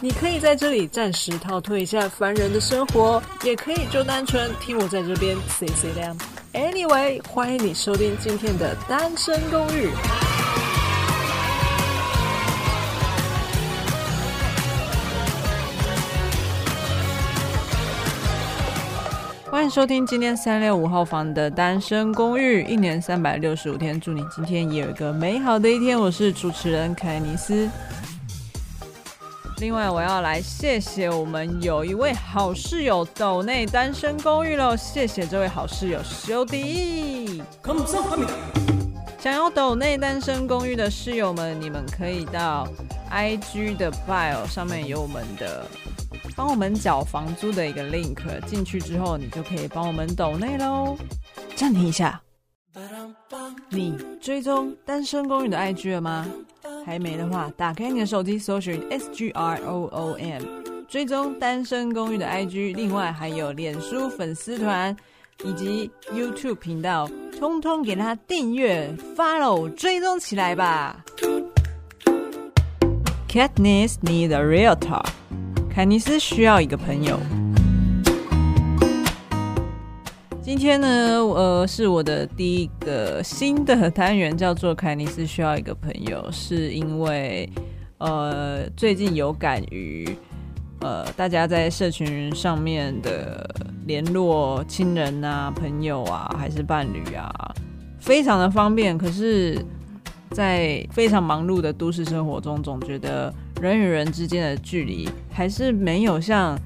[0.00, 6.16] 你可以在这里暂时逃脱一下凡人的生活，也可以就单纯听我在这边 say say 亮。
[6.52, 9.88] Anyway，欢迎你收听今天的单身公寓。
[19.50, 25.98] 欢迎收听今天三六五号房的单身公寓，一年三百六十五天，祝你今天也有一个美好的一天。
[25.98, 27.68] 我是主持人凯尼斯。
[29.60, 37.42] 另外，我要来谢谢我们有一位好室友斗内单身公寓喽，谢谢这位好室友修迪。
[39.18, 42.68] 想要斗内单身公寓的室友们，你们可以到
[43.10, 45.66] IG 的 bio 上面有我们的。
[46.36, 48.16] 帮我们缴房租的一个 link，
[48.46, 50.96] 进去之后，你就可以帮我们斗内喽。
[51.56, 52.20] 暂停一下，
[53.70, 56.24] 你追踪单身公寓的 IG 了吗？
[56.88, 60.42] 还没的话，打开你的手机，搜寻 S G R O O M，
[60.88, 62.74] 追踪单身公寓的 IG。
[62.74, 64.96] 另外还有脸书粉丝团
[65.44, 67.06] 以及 YouTube 频道，
[67.38, 71.04] 通通给他订阅、follow、追踪起来吧。
[73.28, 75.04] Katniss need a realtor。
[75.70, 77.20] 凯尼斯需要一个朋友。
[80.48, 87.46] 今天呢，呃，是我的第一个新的单元，叫做“凯尼斯需要一个朋友”，是因为
[87.98, 90.08] 呃，最近有感于
[90.80, 93.46] 呃，大家在社群上面的
[93.86, 97.30] 联络亲人啊、朋友啊，还是伴侣啊，
[98.00, 98.96] 非常的方便。
[98.96, 99.62] 可是，
[100.30, 103.30] 在非常忙碌的都市生活中，总觉得。
[103.60, 106.58] 人与人之间的距离还是没有像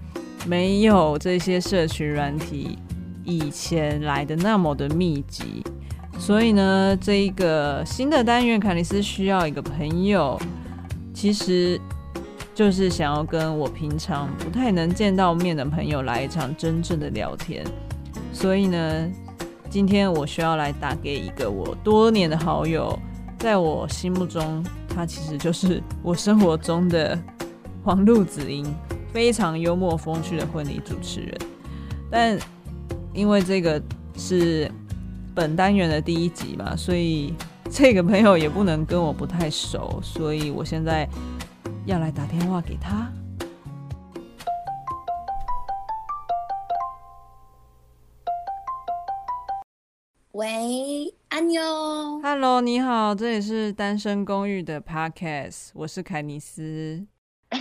[0.46, 2.78] 没有这些社群软体
[3.24, 5.64] 以前来的那么的密集，
[6.18, 10.40] 所以呢，这一个新的单元，凯尼斯需要一个朋友，
[11.14, 11.80] 其实
[12.54, 17.64] 就是想要跟我平常不太能见到面的朋友来一场真正的聊天。
[18.32, 19.10] 所以呢，
[19.70, 22.98] 今天我需要来打给一个我多年的好友，
[23.38, 24.64] 在我心目中。
[24.94, 27.18] 他其实就是我生活中的
[27.82, 28.62] 黄路子英，
[29.10, 31.34] 非常幽默风趣的婚礼主持人。
[32.10, 32.38] 但
[33.14, 33.80] 因为这个
[34.16, 34.70] 是
[35.34, 37.34] 本单元的第一集嘛，所以
[37.70, 41.08] 这个朋友也不能跟我不太熟，所以我现在
[41.84, 43.12] 要来打电话给他。
[50.32, 51.14] 喂。
[51.28, 51.62] 安妞
[52.22, 57.06] ，Hello，你好，这里是单身公寓的 Podcast，我是凯尼斯。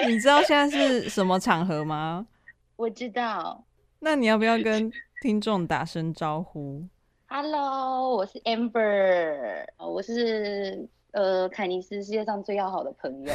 [0.08, 2.26] 你知道现在是什么场合吗？
[2.80, 3.62] 我知道。
[3.98, 6.82] 那你要不要跟听众打声招呼
[7.26, 13.34] ？Hello，我是 Amber，我是呃凯尼斯世界上最要好的朋友。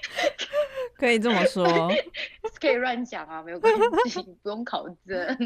[0.98, 1.64] 可以这么说，
[2.60, 3.72] 可以乱讲啊，没有关
[4.06, 5.38] 系， 不用考证。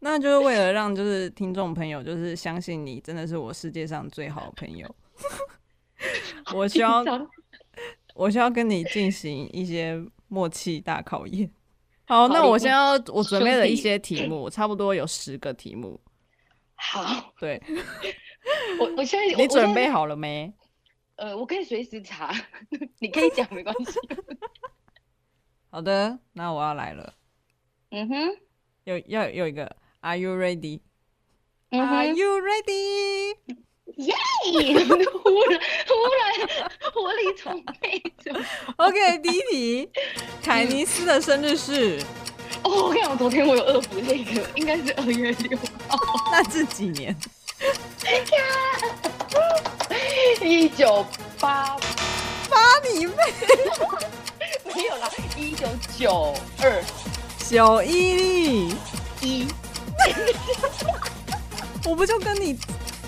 [0.00, 4.96] 那就是为了让就是听众朋友就是相信你真的是我世界上最好的朋友，
[6.54, 7.04] 我需要
[8.14, 11.50] 我需要跟你进行一些默契大考验。
[12.06, 16.00] 好，那我先要我准备了一些题目，差不多有十个题目。
[16.76, 17.60] 好，对，
[18.78, 20.52] 我我现在你准备好了没？
[21.16, 22.32] 呃，我可以随时查，
[23.00, 23.98] 你可以讲没关系。
[25.70, 27.14] 好的，那我要来了。
[27.90, 28.36] 嗯哼，
[28.84, 30.80] 有要有一个，Are you ready？Are、
[31.70, 33.36] 嗯、哼 you ready？
[33.96, 34.14] 耶！
[34.44, 36.22] 忽然忽然
[36.92, 38.02] 活力充沛。
[38.76, 39.88] OK，第一题，
[40.42, 42.00] 凯尼斯的生日是？
[42.62, 45.56] 哦，我跟你讲，昨天我有恶补那个，应该是二月六
[45.88, 45.98] 号。
[46.32, 47.14] 那是几年？
[50.42, 51.06] 一九
[51.40, 51.76] 八
[52.50, 53.14] 八你妹！
[54.74, 55.66] 没有啦，一九
[55.98, 56.84] 九二
[57.48, 58.68] 九一
[59.22, 59.48] 一，
[61.84, 62.58] 我不就跟你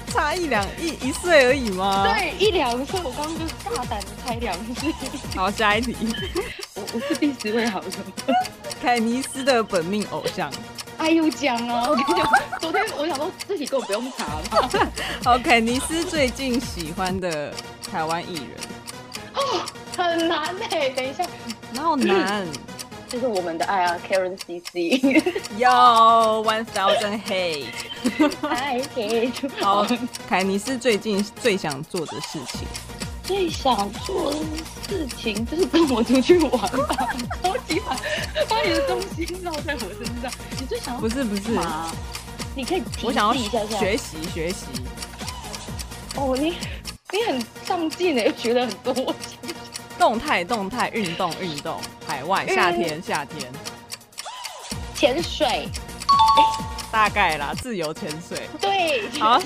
[0.08, 2.06] 差一两一一岁而已吗？
[2.06, 4.92] 对，一两岁，我刚刚就大胆的猜两岁。
[5.36, 5.96] 好，下一题，
[6.74, 7.88] 我我是第十位好友，
[8.82, 10.50] 凯尼斯的本命偶像。
[10.98, 11.86] 哎呦，讲啊！
[11.88, 14.90] 我跟你讲，昨天我想说自己根本不用查了。
[15.24, 17.54] 好，凯尼斯最近喜欢的
[17.88, 18.58] 台湾艺人。
[19.34, 19.64] 哦
[19.96, 21.24] 很难哎，等一下，
[21.72, 22.46] 哪有难？
[23.10, 25.00] 这是我们的爱啊，Karen CC。
[25.58, 27.66] Yo one thousand hate。
[28.42, 29.50] I hate。
[29.60, 29.86] 好，
[30.28, 32.68] 凯你是最近最想做的事情。
[33.24, 34.38] 最想做的
[34.86, 36.50] 事情就是跟我出去玩
[36.86, 37.96] 吧，超级把
[38.48, 40.30] 把你的重心绕在我身上。
[40.58, 41.58] 你最想要不是不是
[42.54, 43.34] 你可以我想要
[43.78, 44.66] 学习学习。
[46.16, 46.54] 哦，你
[47.12, 49.14] 你很上进诶，学了很多。
[49.98, 53.50] 动态动态运动运动，海外夏天夏天。
[54.94, 55.68] 潜水。
[56.90, 58.48] 大概啦，自由潜水。
[58.60, 59.08] 对。
[59.18, 59.38] 好，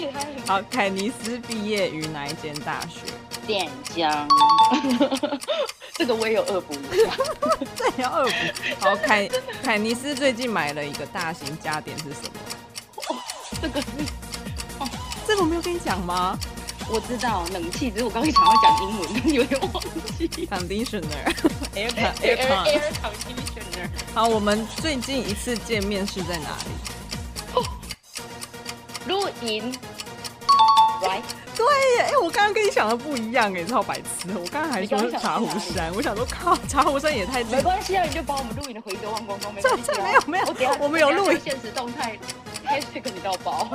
[0.46, 3.00] 好，凯尼斯毕业于哪一间大学？
[3.44, 4.28] 电江，
[5.94, 7.10] 这个我也有恶补一下，
[7.74, 8.32] 这也要恶补。
[8.78, 9.28] 好，凯
[9.60, 12.30] 凯尼斯最近买了一个大型家电是什么？
[13.08, 13.16] 哦，
[13.60, 13.86] 这个是，
[14.78, 14.88] 哦，
[15.26, 16.38] 这个我没有跟你讲吗？
[16.88, 19.82] 我知道，冷气，只是我刚才想要讲英文，有点忘
[20.18, 20.28] 记。
[20.46, 23.88] Conditioner，air air air conditioner。
[24.14, 26.70] 好，我们最近一次见面是在哪里？
[27.54, 27.64] 哦，
[29.06, 29.72] 露营
[31.02, 31.22] ，right。
[31.54, 34.26] 对耶，哎、欸，我刚刚跟你想的不一样，哎，超白痴！
[34.34, 37.44] 我刚刚还说是茶壶山，我想说靠，茶壶山也太……
[37.44, 40.02] 没关系啊，你就把我们录影的回收忘光光，没关系、啊。
[40.26, 42.18] 没有没有，我，我，们有录影现实动态，
[42.64, 43.68] 开始跟你到爆。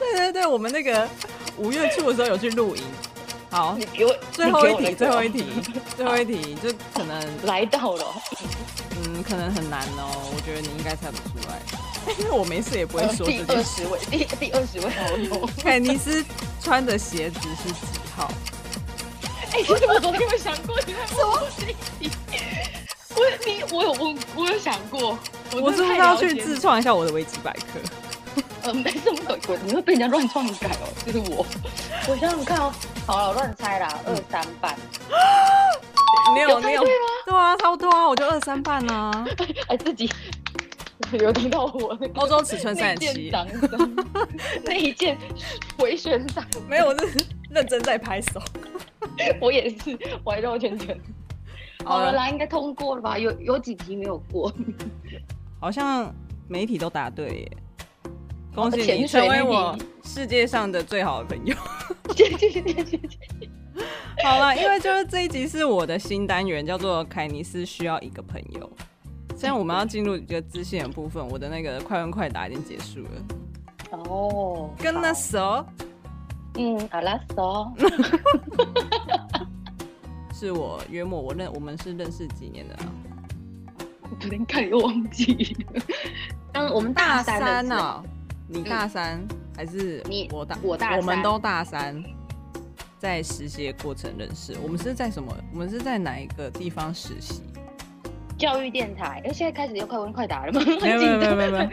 [0.00, 1.06] 对对对，我们那个
[1.58, 2.82] 五月初的时候有去露营。
[3.50, 5.44] 好，你给我最后一题，最后一题，
[5.96, 8.04] 最后一题，就可能 来到了。
[8.96, 11.60] 嗯，可能很难哦，我觉得你应该猜不出来，
[12.18, 13.26] 因为我没事也不会说。
[13.26, 15.50] 第二十位，第第二十位好 友。
[15.62, 16.24] 凯尼斯
[16.62, 18.30] 穿的鞋子是几号？
[19.52, 22.10] 哎、欸，其实我昨天有想过，你在问我这题。
[23.16, 25.18] 我你我有问，我有想过。
[25.52, 27.80] 我，我是不是要去自创一下我的维基百科？
[28.62, 30.88] 呃，没这么可，你会被人家乱创改哦。
[31.04, 31.46] 就是我，
[32.08, 32.72] 我想想看哦。
[33.06, 34.76] 好了，乱猜啦，二三半。
[36.34, 39.26] 没有没有，对啊，差不多啊，我就二三半啊。
[39.68, 40.08] 哎，自己
[41.12, 43.32] 有听到我那个欧洲尺寸三十七，
[44.64, 45.16] 那一件
[45.78, 48.40] 回旋掌没有，我是认真在拍手。
[49.40, 50.96] 我也是围绕圈圈。
[51.84, 53.18] 好了啦，应该通过了吧？
[53.18, 54.52] 有有几题没有过？
[55.58, 56.14] 好像
[56.46, 57.56] 每一题都答对耶！
[58.54, 61.54] 恭喜你成为我世界上的最好的朋友。
[64.22, 68.70] 好了，因为就是这一集是我的新单元，叫做凯尼斯需要一个朋友。
[69.30, 73.10] 现在我们要进入一个自信的部分，我的那个快问快答已经结束了。
[73.92, 75.64] 哦，跟那熟？
[76.58, 77.72] 嗯，阿拉熟。
[80.34, 82.84] 是我约莫我认我们是认识几年的啊？
[84.20, 85.56] 有点看又忘记。
[86.52, 88.04] 嗯，我们大三呢、啊？
[88.52, 90.28] 你大三、嗯、还是你？
[90.32, 92.02] 我大我大三，我们都大三。
[92.98, 95.34] 在实习的过程认识，我们是在什么？
[95.52, 97.42] 我们是在哪一个地方实习？
[98.36, 99.20] 教育电台。
[99.22, 100.60] 因为现在开始要快问快答了吗？
[100.82, 101.68] 没有 没有没有。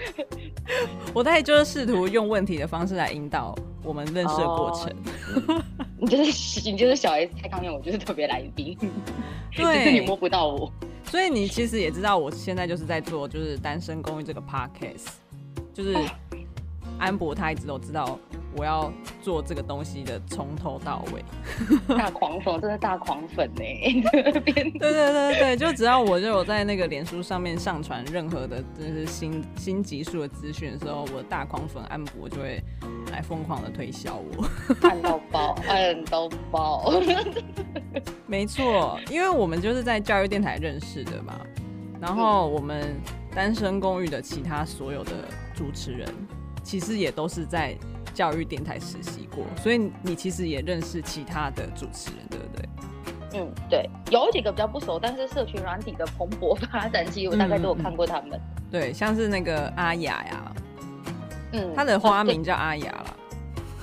[1.13, 3.53] 我大概就是试图用问题的方式来引导
[3.83, 4.83] 我们认识的过程。
[5.47, 5.61] Oh,
[5.99, 8.77] 你就是你就是小 S 太康永，我就是特别来宾。
[9.55, 10.71] 对，是你摸不到我。
[11.03, 15.07] 所以你其实也知道，我现在就是在做就是单身公寓这个 podcast，
[15.73, 15.93] 就是
[16.99, 18.19] 安博他一直都知道。
[18.55, 18.91] 我要
[19.21, 21.23] 做这个东西的从头到尾，
[21.95, 23.61] 大狂粉，真的大狂粉呢！
[24.11, 32.59] 对对对对对，就只要我就有在那个脸书上面上传任何的，就是新新集数的资讯的时候，我的大狂粉安博就会
[33.11, 34.49] 来疯狂的推销我，
[34.89, 36.91] 按到爆，按到爆。
[38.25, 41.35] 没错，因为我们就是在教育电台认识的嘛，
[42.01, 42.99] 然后我们
[43.35, 45.11] 单身公寓的其他所有的
[45.53, 46.11] 主持人，
[46.67, 47.73] 其实也都是在。
[48.13, 53.39] 教育电台实习过，所以你其实也认识其他的主持人，对不对？
[53.39, 58.31] 嗯，对，有几个比较不熟，但是社群软体的蓬勃发展期，我大概都有看过他们。
[58.31, 60.51] 嗯嗯、对，像是那个阿雅呀，
[61.51, 63.15] 嗯，他的花名叫阿雅啦。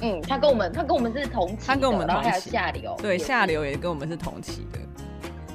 [0.01, 2.29] 嗯，他跟我们，他跟我们是同期，他跟我们同期。
[2.29, 4.81] 还有下流，对，下流也跟我们是同期的。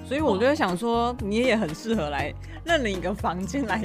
[0.09, 2.33] 所以我就想说，你也很适合来
[2.65, 3.79] 认领一个房间，来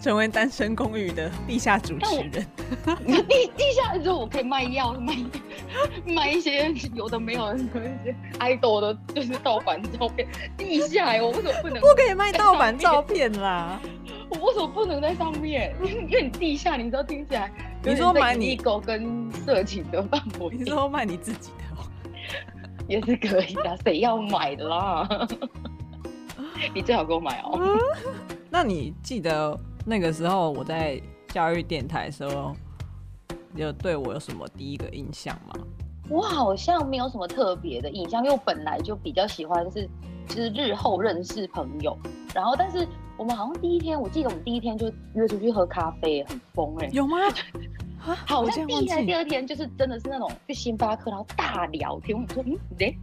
[0.00, 2.46] 成为单身公寓的地下主持人。
[3.28, 5.16] 地地下的时候，我可以卖药，卖
[6.06, 7.62] 卖一些有的没有的一
[8.04, 10.28] 些 idol 的，就是盗版照片。
[10.56, 11.80] 地下，我为什么不能？
[11.80, 13.80] 不可以卖盗版照片啦！
[14.28, 15.74] 我为什么不能在上面？
[16.08, 17.50] 因为你地下，你知道听起来，
[17.82, 21.63] 你说买你狗跟色情的范围，你说卖你自己的。
[22.88, 25.08] 也是可以的，谁要买的啦？
[26.74, 27.78] 你最好给我买哦、喔。
[28.50, 32.54] 那你记得那个时候我在教育电台的时候，
[33.54, 35.54] 有对我有什么第一个印象吗？
[36.08, 39.88] 我好像没有什么特别的印象，因为我本来就比较喜欢是
[40.28, 41.96] 就是日后认识朋友，
[42.34, 42.86] 然后但是
[43.16, 47.16] 我们好像第一天，我记得我们第一天就约出去喝咖啡，很疯哎、欸，有吗？
[48.26, 52.16] 好像第一天、第二天就是真的是那种去星巴克，然后大聊天。
[52.16, 52.94] 我说，嗯，哎，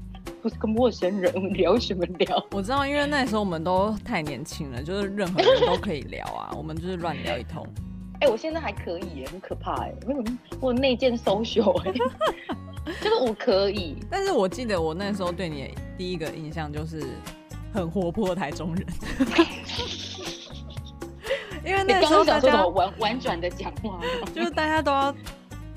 [0.42, 2.46] 不是个陌生人，聊什么聊？
[2.52, 7.66] 我知道，因为那时候我们都太年轻了，就是任何人都可以聊啊， 我们就是乱聊一通。
[8.22, 11.92] 哎、欸，我现在还可以耶，很可怕哎，为什么我内建 social 哎？
[13.02, 17.04] 就是我可以，但是我记得我那时候对你的第一个印象就是
[17.74, 18.86] 很活泼台中人，
[21.72, 24.00] 因为那时候大家婉婉转的讲话，
[24.36, 25.16] 就是大家都要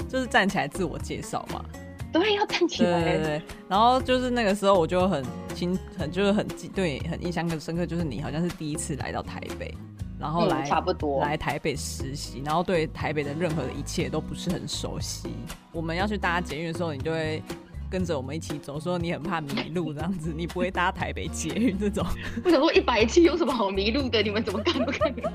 [0.08, 1.64] 就是站起来自我介绍嘛，
[2.12, 5.24] 对，要站起来，对对对，然后就是那个时候我就很
[5.54, 9.72] 亲，很就是很记，对，很印象很深刻，就是你好像是第一次来到台北。
[10.16, 15.28] 然后来、嗯、差不多来台北实习，然后对台北的任何的一切都不是很熟悉。
[15.70, 17.42] 我们要去搭捷运的时候，你就会
[17.90, 22.04] 跟着我们一起走，说你很怕迷路这样子，你不会搭台北捷运这种。
[22.44, 24.22] 我想说一百七有什么好迷路的？
[24.22, 25.32] 你们怎么看都看不敢。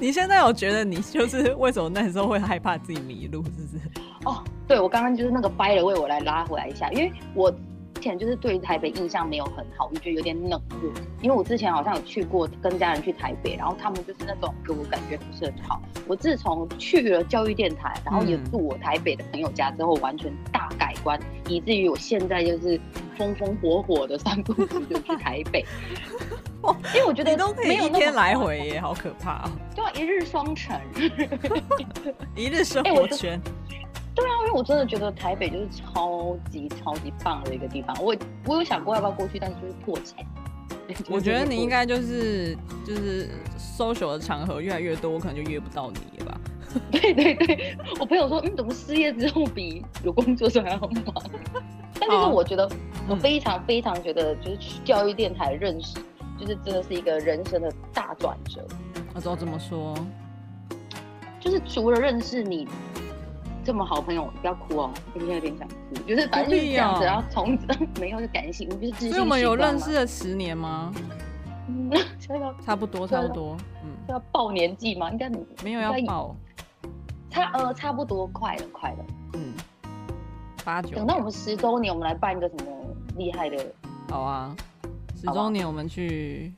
[0.00, 4.00] 你现在有觉得你就是为什么那时候会害怕自己迷路，是不是？
[4.24, 7.52] 哦，对，我刚刚就是那个掰了，为我来拉回来一下，因为我。
[7.92, 10.90] 之前就是对台北印象没有很好，我觉得有点冷漠。
[11.20, 15.82] 因为我之前好像有去过，跟家人去台北，然后他们就是那种给我感觉不是很好。
[16.06, 22.80] 我自从去了教育电台，然后也住我台北的朋友家之后，完全大改观，以至于我现在就是
[23.18, 25.62] 风风火火的三不五时就去台北。
[26.94, 29.50] 因为我觉得你都可以一天来回耶，好可怕哦！
[29.76, 30.80] 对啊，一日双城，
[32.34, 33.38] 一日生活圈。
[34.14, 37.94] 对啊，因为我真的觉得台北就是超级超级棒的一个地方。
[38.02, 40.24] 我我有想过要不要过去，但是就是破产。
[41.08, 43.28] 我觉得你应该就是就是
[43.78, 46.40] social 的场合越来越多，我可能就约不到你了吧。
[46.92, 51.14] 对对对，我朋友说，嗯，怎么失业之后比有工作时候还要忙？
[51.98, 52.70] 但就是我觉得，
[53.08, 55.98] 我非常非常觉得，就是去教育电台认识，
[56.38, 58.66] 就是真的是一个人生的大转折。
[59.14, 59.94] 我知道怎么说，
[61.40, 62.66] 就是除了认识你。
[63.62, 64.90] 这么好朋友，不要哭哦！
[65.12, 65.74] 我现在有点想哭，
[66.06, 67.66] 就是反正就是这样子，然后从此
[68.00, 69.10] 没有就感性，就是。
[69.10, 70.90] 所以我们有认识了十年吗？
[71.68, 73.54] 嗯，差不多，差不多。
[73.84, 75.10] 嗯，要报年纪吗？
[75.10, 75.28] 应该
[75.62, 76.34] 没有要报。
[77.30, 78.98] 差呃，差不多，快了，快了。
[79.34, 79.54] 嗯，
[80.64, 80.96] 八九。
[80.96, 82.72] 等到我们十周年，我们来办一个什么
[83.16, 83.64] 厉害的？
[84.08, 84.54] 好啊，
[85.14, 86.52] 十周年我们去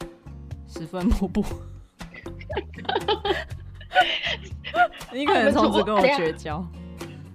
[0.67, 1.45] 十分瀑布。
[5.12, 6.64] 你可能从此跟我绝交。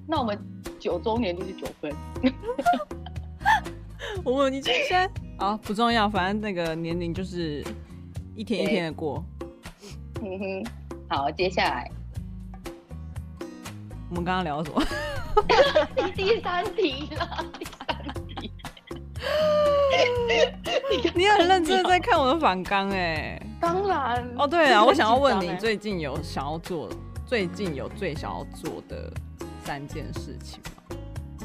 [0.07, 0.37] 那我们
[0.79, 1.95] 九周年就是九分。
[4.23, 7.63] 我问你这些啊不重要，反正那个年龄就是
[8.35, 9.23] 一天一天的过。
[10.21, 10.65] 嗯哼，
[11.07, 11.91] 好，接下来
[14.09, 14.81] 我们刚刚聊什么？
[16.15, 17.97] 第三题了，第三
[18.39, 18.51] 题。
[21.15, 23.41] 你很认真的在看我的反纲哎。
[23.59, 24.27] 当然。
[24.37, 26.89] 哦，对啊， 我想要问你最近有想要做，
[27.25, 29.11] 最近有最想要做的。
[29.63, 30.95] 三件事情吗？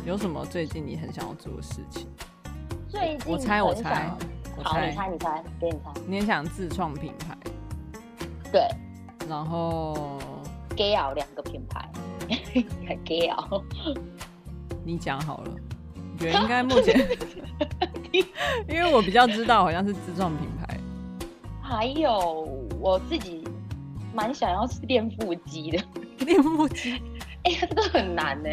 [0.07, 2.07] 有什么最近你很想要做的事情？
[2.88, 4.09] 最近我猜我猜，
[4.57, 6.00] 我猜你猜你猜，给你猜。
[6.07, 7.37] 你很想自创品牌？
[8.52, 8.69] 对。
[9.28, 10.19] 然后
[10.76, 11.88] Gayle 两个品牌
[13.05, 13.63] ，Gayle。
[14.85, 15.53] 你讲好了，
[15.95, 16.99] 我觉得应该目前，
[18.69, 20.79] 因为我比较知道好像是自创品牌。
[21.61, 22.49] 还有
[22.81, 23.45] 我自己
[24.13, 25.85] 蛮想要练腹肌的，
[26.27, 27.01] 练腹肌。
[27.45, 28.49] 哎、欸，这个很难呢，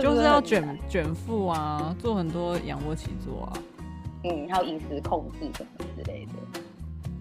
[0.00, 3.52] 就是要卷卷腹啊，做很多仰卧起坐啊，
[4.24, 6.32] 嗯，还有饮食控制什么之类的，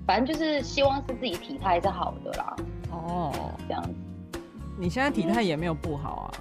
[0.05, 2.55] 反正就是希望是自己体态是好的啦。
[2.91, 3.33] 哦，
[3.67, 3.95] 这样子，
[4.77, 6.31] 你现在体态也没有不好啊？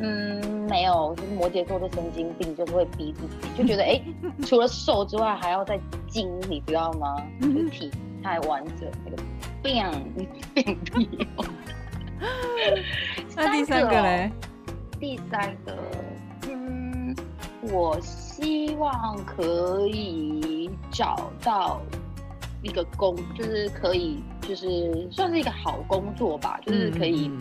[0.00, 4.04] 嗯，没有，就是摩羯座的神经病，就是会逼自己，就觉得哎、欸，
[4.44, 7.16] 除了瘦之外还要再精，你知道吗？
[7.40, 7.90] 就是、 体
[8.22, 9.16] 态完整那个
[9.62, 9.84] 病
[10.54, 11.28] 病病。
[13.36, 14.30] 那第三个嘞？
[14.98, 15.76] 第三个，
[16.48, 17.14] 嗯，
[17.62, 21.80] 我希望可以找到
[22.64, 27.40] 一个工，就是可以，就是算是一个好工作吧，就是可以，嗯、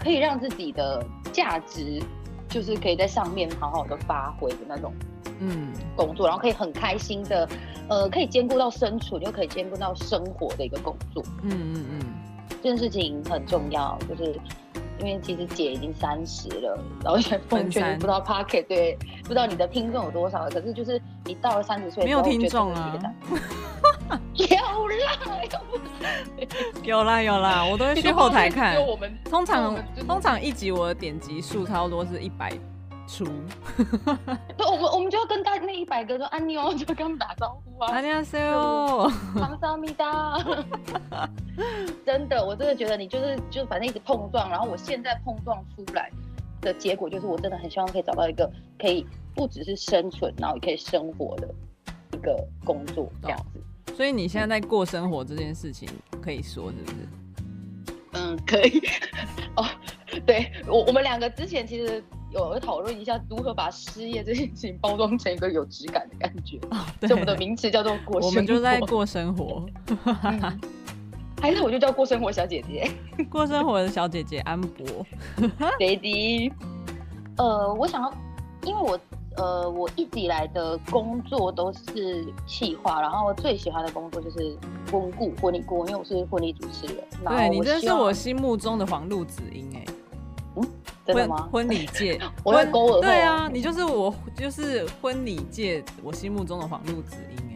[0.00, 2.02] 可以让自己的价值，
[2.48, 4.92] 就是可以在上面好好的发挥的那种，
[5.38, 7.48] 嗯，工作，然后可以很开心的，
[7.88, 11.22] 呃，可以兼顾到生存，又可以兼顾到生活的一个工作。
[11.42, 12.00] 嗯嗯嗯。
[12.62, 14.38] 这件事情很重要，就是
[15.00, 22.96] 因为其实姐已经三十了，然后现在奉劝不知道 Pocket 对，不知道你的听众有多少，可是就是你到了三十岁，没有听众啊，
[26.82, 28.76] 有啦有啦我都会去后台看。
[29.24, 32.52] 通常通常一集我的点击数差不多是一百
[33.06, 33.24] 出。
[34.58, 37.92] 我们我们就要跟大那一百个就安妮哦就跟他们打招呼啊。
[37.92, 40.38] 安妮阿修唐莎咪达。
[42.04, 46.10] 真的我真的觉得你就是就反正一直碰撞然后我现在碰撞出来
[46.60, 51.48] 的结果就是我真的很希望可以找到一个可以不只是生存然后也可以生活的
[52.12, 53.60] 一个工作这样子。
[54.02, 55.88] 所以你现在在过生活这件事情，
[56.20, 56.96] 可以说是不是？
[58.14, 58.82] 嗯，可以。
[59.54, 59.64] 哦，
[60.26, 66.58] 对我我们两个之前其实有讨论一下如何把失业这件事情包装成一个有质感的感觉。
[66.72, 67.06] 哦，对。
[67.06, 68.26] 所以我们的名词叫做过生活。
[68.26, 69.64] 我们就在过生活。
[69.86, 70.60] 嗯、
[71.40, 72.90] 还是我就叫过生活小姐姐。
[73.30, 75.06] 过生活的小姐姐安博。
[75.78, 76.52] ，Lady。
[77.36, 78.12] 呃，我想要，
[78.64, 78.98] 因为我。
[79.36, 84.56] 呃，我一直以来的工作都是企划，然后最喜欢的工作就是
[84.90, 86.96] 婚顾、婚礼顾问，因为我是婚礼主持人。
[87.24, 89.84] 对，你真是我心目中的黄路子英哎。
[90.56, 90.68] 嗯，
[91.06, 91.48] 真的吗？
[91.50, 97.51] 婚礼界， 我在勾对啊，你就是我，就是婚礼界我心目中的黄路梓茵。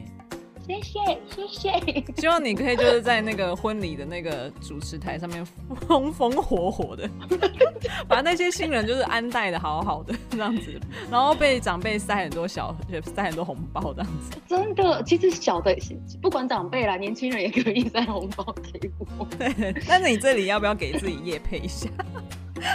[0.66, 0.98] 谢谢
[1.30, 5.46] 谢谢， 希望你可以就是在那个婚礼的那个主持台上面
[5.86, 7.08] 风风火火的，
[8.08, 12.74] 把那些新人就是安待的好好的这样子，然后被长辈塞很多小
[13.14, 14.36] 塞很多红包这样子。
[14.48, 15.76] 真的，其实小的
[16.20, 19.24] 不管长辈啦，年轻人也可以塞红包给我。
[19.38, 21.88] 对，但是你这里要不要给自己夜配一下？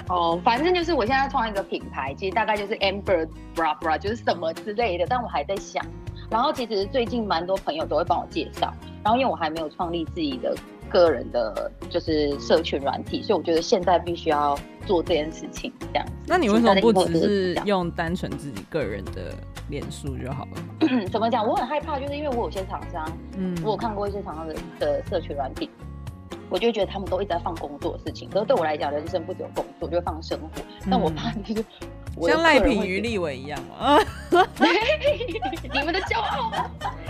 [0.07, 5.83] 哦，反正就是我现在创一个品牌，其实大概就是 Amber Bra Bra，就是什么之类的，但我还在想。
[6.31, 8.73] 然后其实最近蛮多朋友都会帮我介绍，
[9.03, 10.55] 然后因为我还没有创立自己的
[10.89, 16.13] 个人的，就是社群软体，所以我觉得现在必须要做这件事情，这样子。
[16.25, 19.33] 那你为什么不只是用单纯自己个人的
[19.69, 21.05] 脸书就好了？
[21.11, 21.45] 怎么讲？
[21.45, 23.05] 我很害怕，就是因为我有些厂商，
[23.37, 25.69] 嗯，我有看过一些厂商的的社群软体，
[26.49, 30.47] 我就觉得他们都一直在放工作的事情，可是对我来讲，人生不只有工作，就会放生活，
[30.89, 31.65] 但我怕就是。
[32.27, 33.99] 像赖品妤立伟一样吗？
[35.73, 36.51] 你们的骄傲，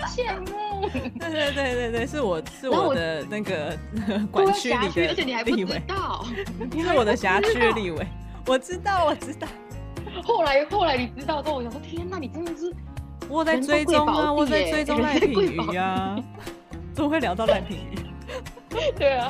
[0.07, 0.87] 羡慕。
[1.19, 3.77] 对 对对对对，是我是我的那个
[4.31, 6.25] 管区里的而且你还不知道，
[6.73, 8.05] 是我的辖区立伟。
[8.47, 9.47] 我知道，我知道。
[10.23, 12.73] 后来后来你知道之后，我想说天哪，你真的是
[13.29, 16.15] 我在追踪啊，我在追踪赖品妤啊，
[16.93, 17.79] 怎么会聊到赖品
[18.69, 18.91] 妤？
[18.97, 19.29] 对啊。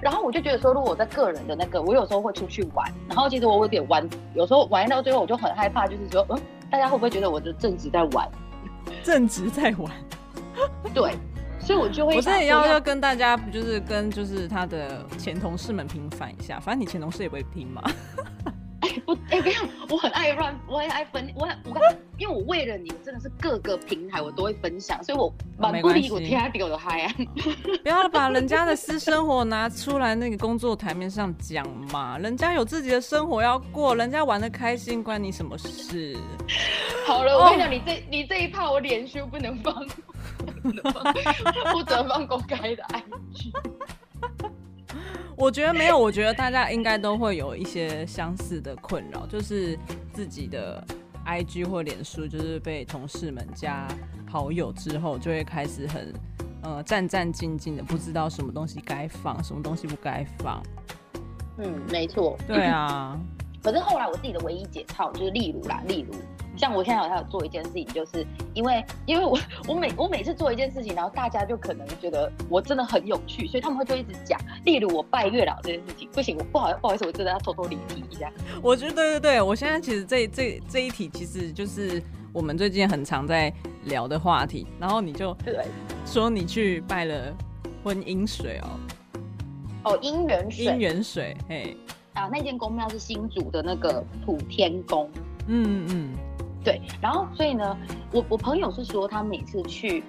[0.00, 6.38] 然后我就觉得说，如果我在个人的那个，我有时候会出去玩，然后其实我有点玩，有时候玩到最后我就很害怕，就是说，嗯，
[6.70, 8.28] 大家会不会觉得我的正直在玩？
[9.02, 9.92] 正直在玩，
[10.94, 11.14] 对，
[11.60, 17.82] 所以我就会，我这也要要跟大家，就是跟就是他的前同事们平反一下，反正你前同事也不会听嘛。
[19.00, 21.82] 不，哎、欸，不要，我很爱乱，我很爱分，我很，我刚，
[22.18, 27.12] 因为我为了你，真的是各个平台我都会分享，所以我蛮不理我天比我的嗨啊！
[27.82, 36.16] 不要把人家的私生活拿出来那个工作台面上讲嘛，人家有自己的生活要过，人家玩的开心，关你什么事？
[37.06, 39.74] 好了，我跟你讲，你这你这一趴我脸书不能放，
[40.62, 41.14] 不能放，
[41.72, 43.52] 不得放公开的 IG。
[45.36, 49.78] 我觉得没有，我觉得大家应该都会有一些相似的困扰，就是
[50.12, 50.82] 自己的
[51.26, 53.86] IG 或脸书，就是被同事们加
[54.30, 56.14] 好友之后，就会开始很
[56.62, 60.62] 呃战战兢兢的，不知道什么东西该放，什么东西不该放。
[61.58, 62.36] 嗯，没错。
[62.46, 63.20] 对啊。
[63.62, 66.14] 可是后来我自己的唯一解套 就是例如啦，例如。
[66.56, 69.38] 像我现在有还有做一件事情，就是因为因为我
[69.68, 74.40] 我每我每次做一件事情，然后大家就可能觉得我真的很有趣，所以他们会就一直讲。
[74.64, 78.32] 例如我拜月老这件事情，不行，我不好不好意思，我真的要偷偷离题一下。
[78.62, 83.52] 我觉得对对对，我现在其实这这这一题其实就是我们最近很常在
[83.84, 84.66] 聊的话题。
[84.80, 85.66] 然后你就对
[86.04, 87.34] 说你去拜了
[87.84, 88.68] 婚姻水哦，
[89.84, 91.76] 哦姻缘水姻缘水，嘿
[92.14, 95.10] 啊，那间宫庙是新竹的那个普天宫，
[95.48, 96.25] 嗯嗯。
[96.66, 97.78] 对，然后所以呢，
[98.10, 100.02] 我我朋友是说他每次去，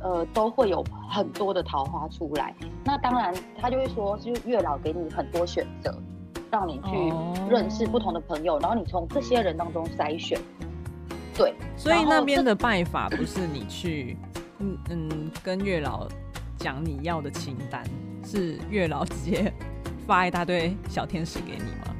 [0.00, 2.54] 呃，都会有很多的桃花出来。
[2.84, 5.90] 那当然，他就会说，就月老给你很多选择，
[6.50, 7.14] 让你去
[7.48, 10.38] 认识不同的朋友，哦、然后你从这些人当中筛选。
[11.34, 14.18] 对，所以那边的拜法不是你去，
[14.58, 16.06] 嗯嗯，跟月老
[16.58, 17.82] 讲你要的清单，
[18.22, 19.50] 是月老直接
[20.06, 21.96] 发一大堆小天使给你吗？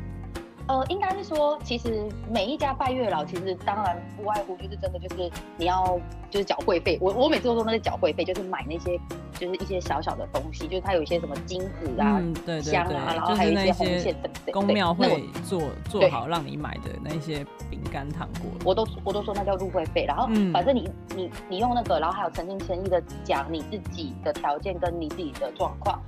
[0.72, 6.96] 呃，应该是说，其实每一家拜月老，其实当然不外乎就是真的就是你要就是缴会费。
[6.98, 8.98] 我我每次都说那个缴会费，就是买那些
[9.34, 14.52] 就是一些小小的东西，就是它有一些什么金子啊、嗯、对对对香啊，然后还有一些红线等等。
[14.54, 20.06] 宫庙会做做好让你买的那些饼干糖果，我都我都说那叫入会费。
[20.08, 26.00] 然后反正你、嗯、你你用那个，然后还有诚心诚意的讲你自己的条件跟你自己的状况。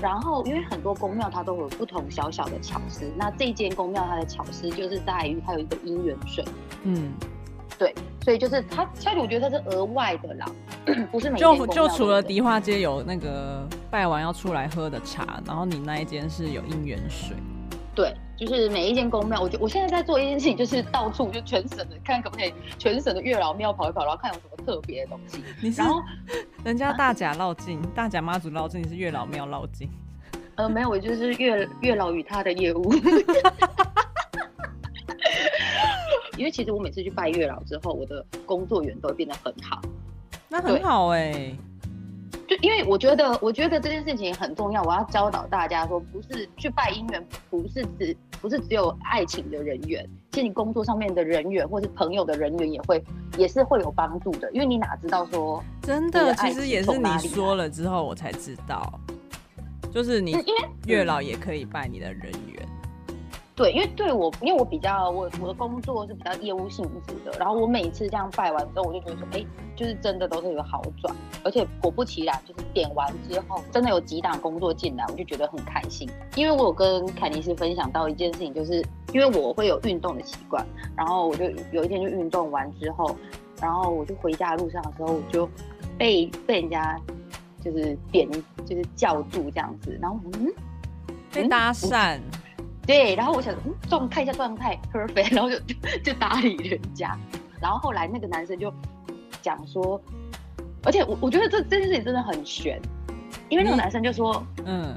[0.00, 6.44] 然后，因为很多宫庙它都有不同小小的巧思，那这间宫庙它的巧思就是在于它有一个姻缘水，
[6.84, 7.12] 嗯，
[7.78, 10.46] 对，所以就是它，其实我觉得它是额外的啦，
[11.10, 17.36] 不是每就就除了迪化街有那个拜完要出来喝的茶，然后你那一间是有姻缘水，
[17.94, 18.14] 对。
[18.38, 25.42] 就是每一间公庙，我就我现在在做一件事情，就是到处就全省的看可不可以全省的月老庙跑一跑，然后看有什么特别的东西。
[25.60, 26.00] 你是然后
[26.64, 29.90] 人家大甲绕境，啊、大甲妈祖绕境，你是月老庙绕境。
[30.54, 32.94] 呃，没有，我就是月月老与他的业务。
[36.36, 39.80] 因为其实我每次去拜月老之后，我的工作员都会变得很好。
[40.48, 41.58] 那很好哎、欸。
[42.46, 53.02] 就因为我觉得，我觉得这件事情很重要，我要教导大家说，不是去拜姻缘，不是只不是只有爱情的人员，其实你工作上面的人员，或是朋友的人员，也会
[53.36, 54.50] 也是会有帮助的。
[54.52, 59.00] 因为你哪知道说真的，其实也是你说了之后我才知道，
[59.92, 60.44] 就是你因为
[60.86, 62.68] 月老也可以拜你的人缘。
[63.58, 69.44] 对，因为对我，因为我比较我我的工作是比较业务性质的，然后我每一次这样拜完之后，我就觉得说，哎，
[69.74, 76.08] 就是真的都是有好转，而且果不其然，就是点完之后，真的有几档工作进来，我就觉得很开心。
[76.36, 78.80] 因为我有跟凯尼斯分享到一件事情，就是
[79.12, 80.64] 因为我会有运动的习惯，
[80.96, 83.16] 然后我就有一天就运动完之后，
[83.60, 85.50] 然后我就回家的路上的时候，我就
[85.98, 86.96] 被被人家
[87.60, 88.30] 就是点
[88.64, 90.46] 就是叫住这样子，然后嗯，
[91.32, 92.20] 被搭讪。
[92.88, 97.14] 对，然后我想嗯，状态一下状态 perfect，然后就 就就搭理人家，
[97.60, 98.72] 然后后来那个男生就
[99.42, 100.00] 讲说，
[100.84, 102.80] 而且我我觉得这这件事情真的很悬，
[103.50, 104.96] 因为那个男生就说，嗯，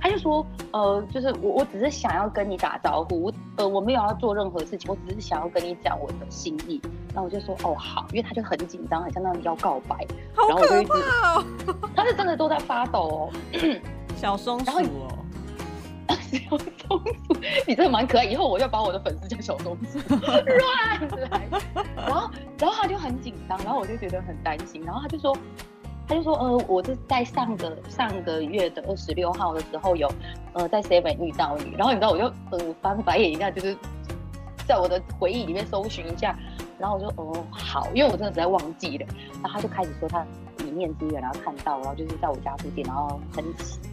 [0.00, 6.80] 他就说，呃，就是我我只是想要跟你打招呼，我呃我没有要做任何事情，我只是想要跟你讲我的心意，
[7.14, 13.30] 然后我就说哦好，因为他就很紧张，很像那种要告白，好可怕哦，然后我就一直， 他是真的都在发抖哦，
[14.20, 15.18] 小松鼠哦。
[16.08, 18.24] 小松鼠，你真的蛮可爱。
[18.24, 21.48] 以后我要把我的粉丝叫小松鼠， 乱来。
[21.96, 24.82] 然后，然后他就很紧张，然后我就觉得很担心。
[24.84, 25.36] 然后他就说，
[26.06, 30.10] 他就说，呃，我是在上个上个月的二十六号的时候有，
[30.52, 31.74] 呃，在 Seven 遇到你。
[31.76, 33.76] 然后你知道，我就呃翻白眼一下，就是
[34.66, 36.36] 在我的回忆里面搜寻一下。
[36.78, 39.06] 然后我就哦好，因为我真的实在忘记了。
[39.42, 43.44] 然后他就开始说他一面之缘，然后看到，然后就是在我家附近，然后很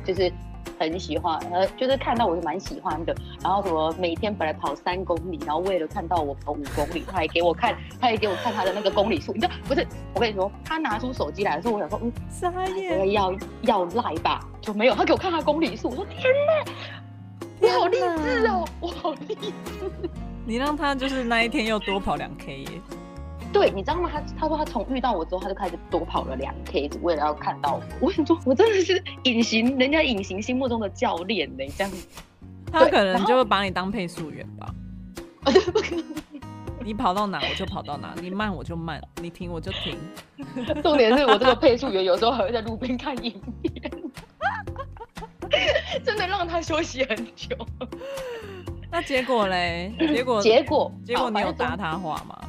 [0.05, 0.31] 就是。
[0.79, 3.15] 很喜欢，呃，就是看到我就蛮喜欢的。
[3.43, 9.31] 然后什么每天本来跑三公里，然后为了看到我跑五公里，他还给我看，他还给我看他的那个公里数。
[9.31, 14.95] 你知道，不是，我跟你说，他拿出手机来的时候，我想说，嗯，傻眼，要要赖吧，就没有。
[14.95, 16.71] 他给我看他公里数，我说天哪，
[17.59, 20.09] 你好励志哦，我好励志。
[20.45, 22.69] 你让他就是那一天又多跑两 K 耶。
[23.51, 24.09] 对，你知道吗？
[24.11, 27.81] 他他说他从遇到我之后，他就开始多跑了两 K，只为了要看到我。
[28.07, 32.07] 我想说，我真的是隐形人家隐形心目中的教练呢，这样子。
[32.71, 34.73] 他可能就会把你当配速员吧。
[36.83, 39.95] 你跑到哪我就跑到哪，你慢我就慢，你停我就停。
[40.81, 43.91] 重点是我这个配速员有时候还会在路边看影片，
[46.03, 47.55] 真的让他休息很久。
[48.89, 49.93] 那结果嘞？
[49.99, 52.39] 结果结果结果你有搭他话吗？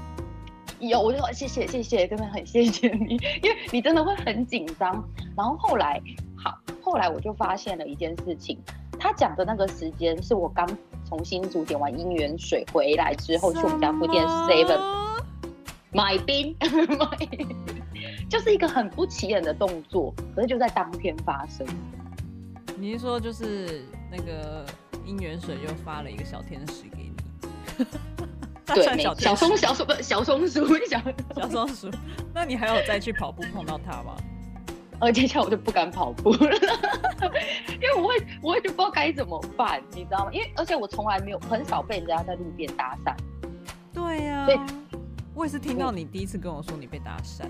[0.89, 4.93] 有，我就说谢谢谢谢，真的很谢谢你，因为你真的会很紧张。
[5.37, 6.01] 然后后来，
[6.37, 8.59] 好，后来我就发现了一件事情，
[8.99, 10.69] 他讲的那个时间是我刚
[11.05, 14.81] 从新竹点完姻缘水回来之后，去我们家附近 Seven
[15.93, 16.57] 买冰，
[16.99, 17.57] 买冰，
[18.29, 21.67] 就是一个很不起眼的动作，可是就在当天发生。
[22.77, 24.67] 你是说就是那个
[25.07, 27.87] 姻缘水又发了一个小天使给你？
[28.75, 28.85] 对，
[29.19, 31.01] 小松小松不小松鼠 小
[31.35, 31.91] 小松鼠，
[32.35, 34.17] 那你还有再去跑步碰到它吗？
[35.01, 36.39] 而接下来我就不敢跑步了，
[37.75, 40.31] 因为我会我会就不知道该怎么办，你知道吗？
[40.33, 43.15] 因为而且我从来没有很少被人家在路边搭讪。
[43.93, 44.47] 对呀、
[45.35, 47.43] 我也是听到你第一次跟我说你被搭讪。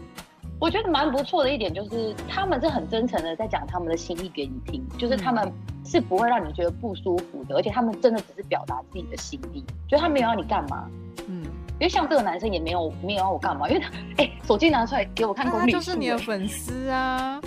[0.63, 5.53] 我觉得蛮不错的一点就是，他们是很真诚的在讲他们的心意给你听，就是他们
[5.85, 10.89] 是不会让你觉得不舒服的，而且他们真的只是表达自己的心意，就他没有要你干嘛。
[11.27, 17.41] 嗯，因为像这个男生也没有没有要我干嘛，因为他哎、欸、手机拿出来给我看公里数，就是你的粉丝啊，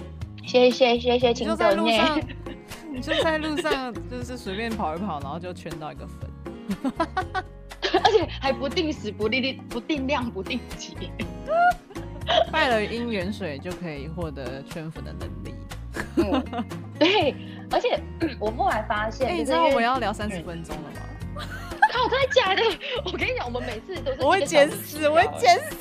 [0.44, 1.72] 谢谢谢谢，请走。
[1.74, 1.98] 你
[2.92, 6.30] 你就在路上就是随便跑一跑，然后就圈到一个粉。
[8.04, 10.98] 而且还不定时、不定不定量、不定期。
[12.52, 15.56] 拜了姻缘水就可以获得圈粉的能力。
[16.18, 16.44] 嗯，
[17.00, 17.36] 对，
[17.72, 18.00] 而且
[18.40, 21.44] 我后来发现，哎、欸，你知道我要聊三十分钟了吗？
[21.92, 22.62] 靠，真的假的？
[23.06, 25.78] 我跟你讲，我们每次都是我会剪死，我会剪死。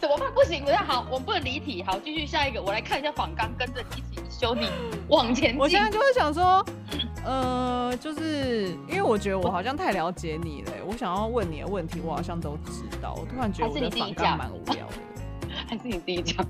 [0.00, 0.30] 怎么办？
[0.32, 1.82] 不行，不要好，我们不能离题。
[1.82, 4.70] 好，继续下一个，我来看一下仿纲，跟着一起修你
[5.08, 5.58] 往前进。
[5.60, 6.64] 我现在就会想说，
[7.26, 13.14] 呃，就是因为我觉得我好像太了解你了，我想要问你的问题，我好像都知道。
[13.16, 14.94] 我突然觉得我的反纲蛮无聊的。
[15.66, 16.46] 还是你第一讲？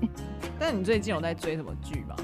[0.59, 2.15] 但你最近有在追什么剧吗？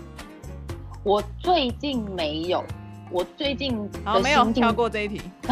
[1.03, 2.63] 我最近没有。
[3.09, 5.21] 我最近好没有跳过这一题。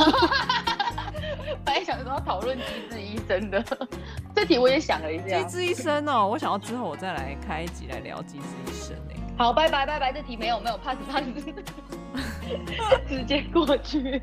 [1.63, 3.63] 本来想说要讨论《机智医生》的
[4.35, 5.41] 这题，我也想了一下。
[5.43, 9.20] 机智医生哦，我想要之后我再来开一集来聊机智医生诶。
[9.41, 11.23] 好，拜拜拜拜，这题没有没有，pass pass，
[13.09, 14.21] 直接过去。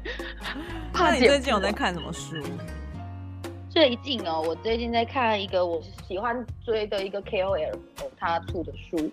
[0.93, 2.37] 怕你最近有在看什么书？
[3.69, 7.77] 最近哦，我最近在看一个我喜欢追的一个 KOL
[8.17, 9.11] 他出的书，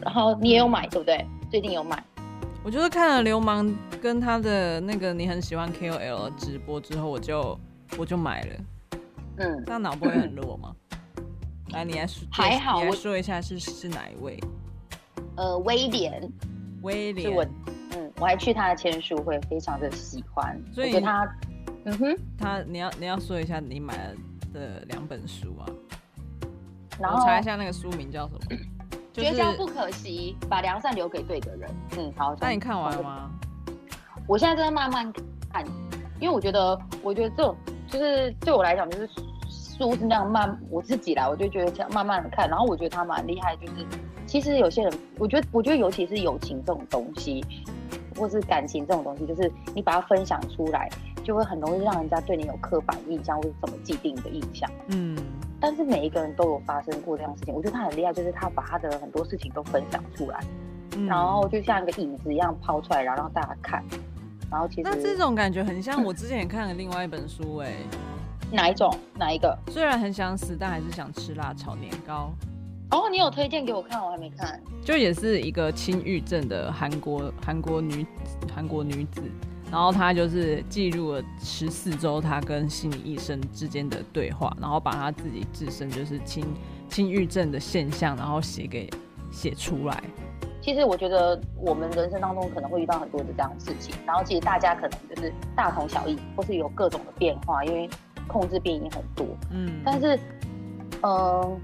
[0.00, 1.22] 然后你也有买对不对？
[1.50, 2.02] 最近有买。
[2.64, 3.70] 我就是看了流氓
[4.00, 7.60] 跟他的那个你很喜欢 KOL 直播之后，我就
[7.98, 8.54] 我就买了。
[9.36, 10.74] 嗯，这样脑波会很弱吗？
[10.88, 10.94] 嗯、
[11.76, 14.40] 来，你来说，还好，你来说一下是是哪一位？
[15.36, 16.32] 呃，威廉。
[16.82, 17.34] 威廉。
[17.34, 17.44] 我
[17.96, 20.60] 嗯，我还去他的签书会，非常的喜欢。
[20.72, 21.28] 所以他，
[21.84, 24.14] 嗯哼，他你要你要说一下你买了
[24.52, 25.66] 的两本书啊。
[26.98, 28.40] 然后我查一下那个书名叫什么。
[29.12, 31.70] 绝交不可惜，把良善留给对的人。
[31.98, 32.34] 嗯，好。
[32.40, 33.30] 那你看完了吗？
[34.26, 35.12] 我现在正在慢慢
[35.52, 35.62] 看，
[36.18, 37.54] 因为我觉得，我觉得这种
[37.88, 39.06] 就是对我来讲，就是
[39.50, 42.48] 书是那样慢，我自己来，我就觉得这样慢慢的看。
[42.48, 43.86] 然后我觉得他蛮厉害，就是
[44.32, 47.44] 其实有些人，我觉得，我觉得尤其是友情这种东西，
[48.16, 50.88] 或是感情这种东西，就是你把它分享出来，
[51.22, 54.70] 就会很容易让人家对你有刻板印象或者什么既定的印象。
[54.86, 55.18] 嗯。
[55.60, 60.40] 但是每一个人都有发生过这样的事情，我觉得他很厉害，就是他把他的很多事情都分享出来，
[60.96, 63.84] 嗯、然后就像一个影子一样抛出来，然后让大家看。
[64.50, 67.74] 然后其实那这种感觉很像我之前也看了另外一本书，哎，
[68.50, 68.90] 哪一种？
[69.18, 69.54] 哪一个？
[69.68, 72.32] 虽然很想死，但还是想吃辣炒年糕。
[72.92, 74.60] 哦，你有推荐给我看，我还没看。
[74.84, 78.06] 就也是一个轻郁症的韩国韩国女
[78.54, 79.22] 韩国女子。
[79.70, 86.44] 然后她就是记录了十四周她跟心理医生之间的对话，然后把她自己自身就是轻
[86.88, 88.90] 轻郁症的现象，然后写给
[89.30, 90.02] 写出来。
[90.60, 97.88] 其实我觉得我们人生当中可能会遇到很多的这样的事情，然后其实大家可能就是大同小异，或是有各种的变化，因为
[98.28, 99.26] 控制病因很多。
[99.50, 100.14] 嗯，但是，
[101.00, 101.58] 嗯、呃，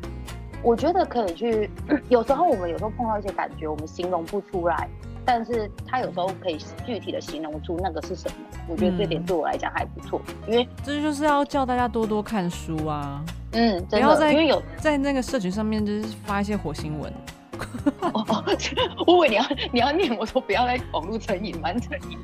[0.62, 1.70] 我觉得可以去，
[2.08, 4.88] 有时候我们有时候碰到一些感觉，我们形容不出来。
[5.24, 8.34] 但是他有时候可以具体的形容出那个是什么，
[8.66, 17.12] 我觉得这点对我来讲还不错，因为这就是要叫大家多多看书啊，嗯，不要在因为有在那个社群上面就是发一些火星文。
[18.00, 22.16] 哦哦，我以为你要你要念我说不要在网络成瘾，蛮成瘾。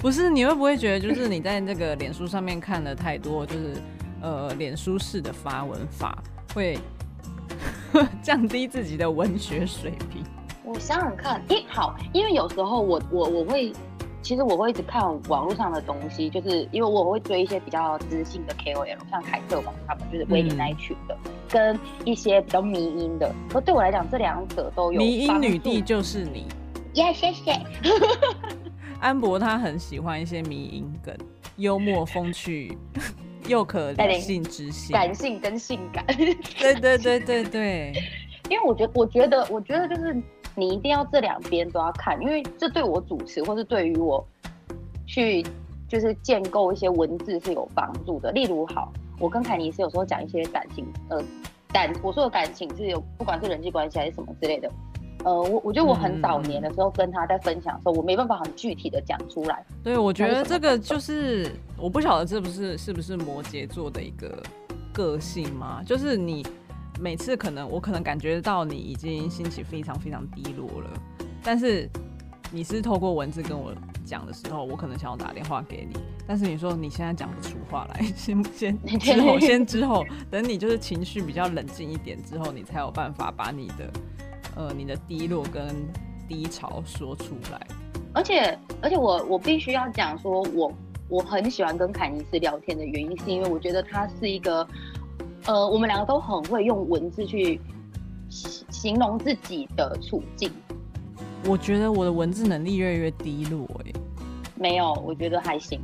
[0.00, 3.74] 不是，你会不会觉得就是你在那个脸书上面看了太多，就是
[4.22, 6.20] 呃脸书式的发文法
[6.52, 6.76] 会
[8.22, 10.24] 降低自己的文学水平？
[10.64, 13.72] 我想想看，诶，好，因为有时候我我我会，
[14.22, 23.34] 其实我会一直看网络上的东西，就是因为我会追一些比较知性的 KOL，像凯特王他们，就是威廉那一群的，嗯、跟一些比较迷音的。
[23.52, 25.00] 而对我来讲，这两者都有。
[25.00, 26.46] 迷音女帝就是你，
[26.94, 27.60] 耶，谢谢。
[29.00, 31.16] 安博他很喜欢一些迷音梗，
[31.56, 32.76] 幽默风趣，
[33.46, 36.04] 又可理性知性，感性跟性感。
[36.06, 37.92] 对对对对对，
[38.48, 40.16] 因为我觉得，我觉得，我觉得就是。
[40.56, 44.22] 你一定要这两边都要看，因为这对我主持或是对于我
[45.06, 45.46] 去
[45.88, 48.32] 就是建构一些文字是有帮助的。
[48.32, 51.22] 例如，好，我跟凯尼是有时候讲一些感情，呃，
[51.72, 54.68] 感我说的感情是有不管是人际关系还是什么之类的，
[55.24, 59.64] 呃，我我觉得我很早年的时候跟他在分享的时候，我没办法很具体的讲出来。
[59.82, 64.42] 对，我觉得这个就是我不晓得这不是是不是摩羯座的一个
[64.92, 65.82] 个性吗？
[65.84, 66.46] 就是你。
[67.02, 70.90] 每次可能我可能感觉到你已经心情非常非常低落了，
[71.42, 71.88] 但是
[72.52, 73.72] 你是透过文字跟我
[74.04, 83.90] 讲的时候，我可能想要打电话给你，但是你说你现在讲不出话来， 先先之后先之后，等你就是情绪比较冷静一点之后，你才有办法把你的
[84.60, 85.74] 呃你的低落跟
[86.28, 87.66] 低潮说出来。
[88.12, 90.72] 而且而且我我必须要讲说，我
[91.08, 94.66] 我很喜欢跟凯尼斯聊天的原因，是因为我觉得他是一个。
[95.46, 97.58] 呃，我们两个都很会用文字去
[98.28, 100.52] 形容自己的处境。
[101.46, 103.92] 我觉得我的文字能力越来越低落，哎，
[104.54, 105.80] 没有，我觉得还行。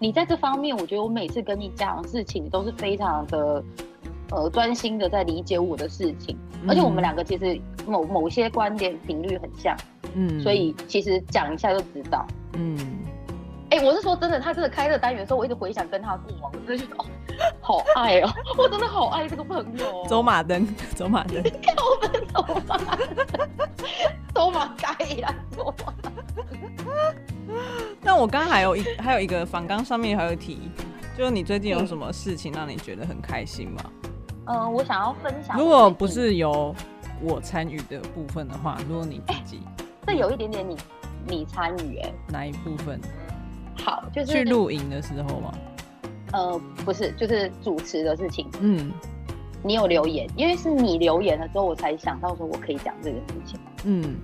[0.00, 3.62] 你在这方面，我觉得我每次跟你讲的事情，都是非常的
[4.34, 9.76] 呃专心的在理解我的事情，嗯、而且我们两个其实某某些观点频率很像，
[10.14, 12.76] 嗯，所以其实讲一下就知道，嗯。
[13.70, 17.06] 哎、欸，我是说真的，他真的开这个单元的时候，我一直回想跟他过往，我真的觉得哦，
[17.60, 20.04] 好爱哦， 我真的好爱这个朋友。
[20.06, 22.44] 走马灯，走马灯，我们走
[22.86, 23.48] 马灯，
[24.32, 25.92] 走马盖呀，走马。
[28.00, 30.70] 那我刚刚还有一还有一个访纲上面还有一题，
[31.18, 33.82] 就是你最近有什么事情让你觉得很开心吗？
[34.46, 35.56] 嗯、呃，我想要分享。
[35.58, 36.74] 如果不是由
[37.20, 39.60] 我参与的部分的话，如果你自己，
[40.06, 40.76] 这有一点点你
[41.26, 43.00] 你参与哎，哪一部分？
[43.84, 45.54] 好，就是去露营的时候吗？
[46.32, 48.48] 呃，不是，就是主持的事情。
[48.60, 48.92] 嗯，
[49.62, 53.60] 你有留言，因为是你留言了之后，我才想到说我可以讲这个事情。
[53.84, 54.16] 嗯，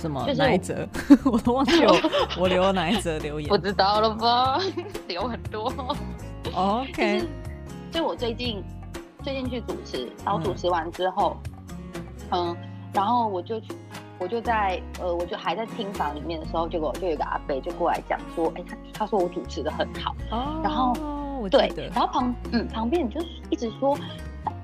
[0.00, 0.24] 什么？
[0.26, 0.88] 就是哪一则？
[1.30, 2.00] 我都忘记我
[2.42, 3.48] 我留了哪一则留言。
[3.48, 4.58] 不知道了吧？
[5.08, 5.72] 留很多。
[6.54, 7.22] OK。
[7.90, 8.62] 就我最近
[9.22, 11.36] 最近去主持，然后主持完之后，
[12.30, 12.56] 嗯，嗯，
[12.92, 13.74] 然后我就去。
[14.22, 23.96] 我就在呃，我就还在厅房里面的时候，结果就有一个阿伯就过来讲说，哎、欸，他他说我主持的很好，哦、然后对，然后旁嗯旁边你就一直说，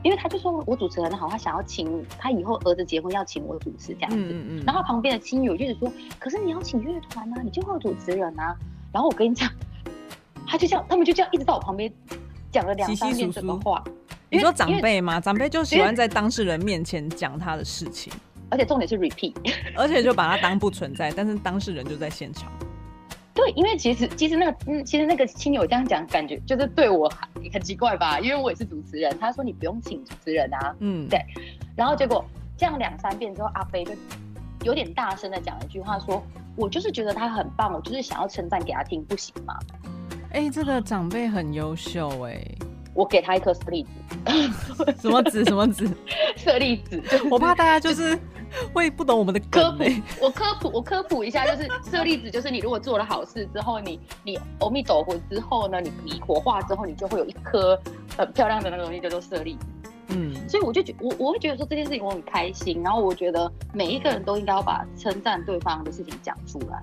[0.03, 8.55] 因为他就说我主持很好，他想要请他以后儿子结婚要请我主持这样子，嗯嗯，然后旁边的亲友就一直说，可是你要请乐团啊，你就会有主持人啊，
[8.93, 9.51] 然后我跟你讲，
[10.47, 11.91] 他就这样，他们就这样一直到我旁边
[12.53, 13.83] 讲了两三遍这个话，
[14.31, 15.21] 你说长辈吗？
[15.21, 18.13] 长辈就喜欢在当事人面前讲他的事情。
[18.49, 19.35] 而且重点是 repeat，
[19.75, 22.51] 而且就把他当不存在，但是当事人就在现场。
[23.35, 28.21] 对，因为其实其实那个嗯，其实那个亲友这样讲，感觉就是对我很很奇怪吧？
[28.21, 31.21] 因为我也是主持人，他说你不用请主持人啊，嗯，对。
[31.75, 32.25] 然后结果
[32.57, 33.93] 这样两三遍之后，阿飞就
[34.63, 39.59] 有点大声的讲了一句话说，说我就是觉得他很棒，我就是想要称赞给他听，不行吗？
[40.31, 42.56] 哎、欸，这个长辈很优秀哎、欸。
[42.97, 43.91] 我给他一颗舍利子，
[45.03, 45.89] 什么子什么子？
[46.37, 47.03] 舍利子。
[47.31, 48.19] 我怕大家就是
[48.73, 49.85] 会不懂我们的科普。
[50.21, 57.79] 我科普，我科普一下，就是舍利子，就是你如果做了好事之后，你你阿弥陀佛之后呢，你你火化之后，你就会有一颗
[58.17, 59.67] 很漂亮的那个东西叫做舍利子。
[60.09, 66.83] 嗯，所以我就觉我我会觉得说这件事情我很开心，然后我觉得每一个人都应该要把称赞对方的事情讲出来。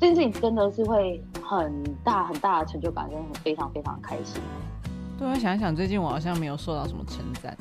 [0.00, 4.40] 这件事情真的是会很大很大的成就感，真的很非常非常开心。
[5.20, 7.54] 对，我想一想，最近我好像没有受到什么称赞。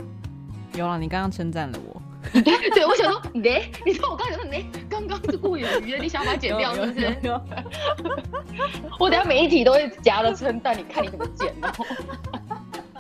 [0.76, 2.02] 有了，你刚刚称赞了我。
[2.32, 3.42] 对，对我想说，你
[3.86, 7.18] 你说我刚才说你刚刚是不言语的，你想把它剪掉是不是？
[8.98, 11.70] 我等下每一题都会夹了称赞，你看你怎么剪哦。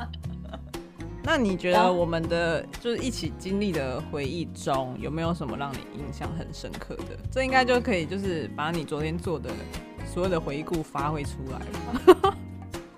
[1.23, 7.17] 那你觉得我们的就是一起经历的回忆中，有没有什么让你印象很深刻的？
[7.31, 9.49] 这应该就可以就是把你昨天做的
[10.05, 12.35] 所有的回顾发挥出来了。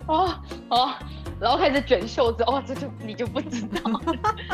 [0.08, 0.34] 哦
[0.70, 0.94] 哦。
[1.40, 4.00] 然后开始卷袖子，哦，这就你就不知道，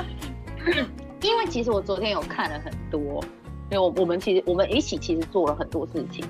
[1.22, 3.22] 因为其实我昨天有看了很多，
[3.70, 6.24] 因为我我们其实我们一起其实做了很多事情。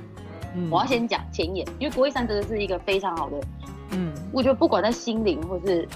[0.56, 3.39] 嗯，我要先讲前言，因为国会山真的是一个非常好的，
[3.91, 5.88] 嗯，我觉得不管在心灵或是，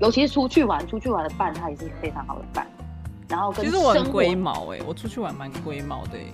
[0.00, 2.66] 尤其是出去玩，出去玩的伴，他也是非常好的伴。
[3.26, 6.26] 然后跟其实我很龟毛哎、欸，我出去玩蛮龟毛的、欸，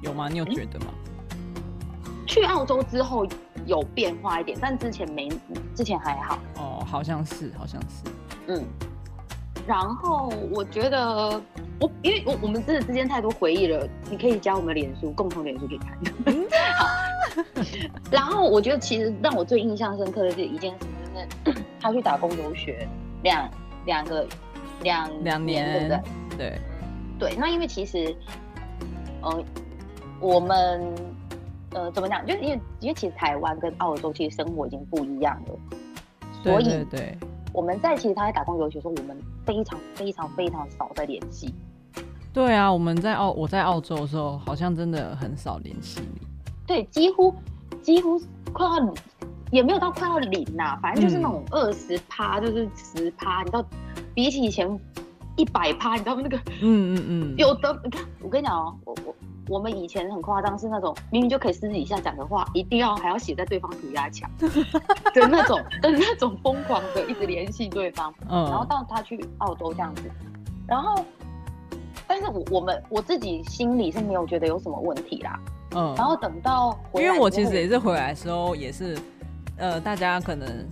[0.00, 0.30] 有吗？
[0.30, 0.86] 你有觉得吗？
[2.06, 3.26] 嗯、去澳洲之后。
[3.66, 5.28] 有变化一点，但之前没，
[5.74, 6.38] 之前还好。
[6.56, 8.10] 哦，好像是，好像是。
[8.46, 8.64] 嗯，
[9.66, 11.40] 然后我觉得
[11.80, 15.98] 我，因为我我们真的之间太多回忆了，你可以加我们的脸书，共同脸书可以看。
[16.78, 16.86] 好。
[18.10, 20.86] 然后我觉得其实让我最印象深刻的是一件事，
[21.44, 22.88] 就是 他去打工游学
[23.24, 23.50] 两
[23.84, 24.26] 两个
[24.82, 26.38] 两两年，对不对？
[26.38, 26.60] 对
[27.18, 27.36] 对。
[27.36, 28.16] 那因为其实，
[29.22, 29.44] 嗯、呃，
[30.20, 30.94] 我们。
[31.76, 32.24] 呃，怎么讲？
[32.26, 35.54] 就是因为因为其实台湾跟澳洲其实生活已经不一样了，
[36.42, 37.18] 所以对，对，对，
[37.52, 41.54] 我们在其实他在打工游学的时候，我们非常非常非常少在联系。
[42.32, 46.26] 对啊，我们在澳我在澳洲的时候，好像真的很少联系你。
[46.66, 47.34] 对，几乎
[47.82, 48.18] 几乎
[48.54, 48.94] 快要
[49.50, 53.62] 也没有到快要零呐、啊，反正就是那种二十趴，就是十趴，你知道，
[54.14, 54.66] 比起以前
[55.36, 59.14] 一百趴，你知道那个，嗯嗯嗯，有的你看，我跟你讲哦，我我。
[59.48, 64.28] 我们以前很夸张，是那种明明就可以私底下讲的话，一定要还要写在对方涂鸦墙
[65.14, 68.12] 的那种 的那种疯狂的一直联系对方。
[68.28, 70.02] 嗯，然后到他去澳洲这样子，
[70.66, 71.04] 然后，
[72.08, 75.40] 但是我我们我自己心里是没有觉得有什么问题啦。
[75.76, 78.98] 嗯，然后等到因为我其实也是回来的时候也是，
[79.58, 80.68] 呃，大家可能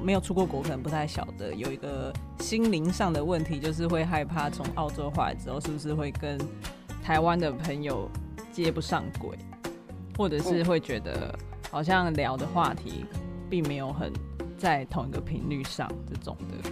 [0.00, 6.38] 没有出过国，可能不太晓得有一个心灵上的问题，就是会害怕从澳洲回来之后是不是会跟。
[7.04, 8.08] 台湾的朋友
[8.50, 9.36] 接不上轨，
[10.16, 11.38] 或者是会觉得
[11.70, 13.04] 好像聊的话题
[13.50, 14.10] 并没有很
[14.56, 16.70] 在同一个频率上这种的。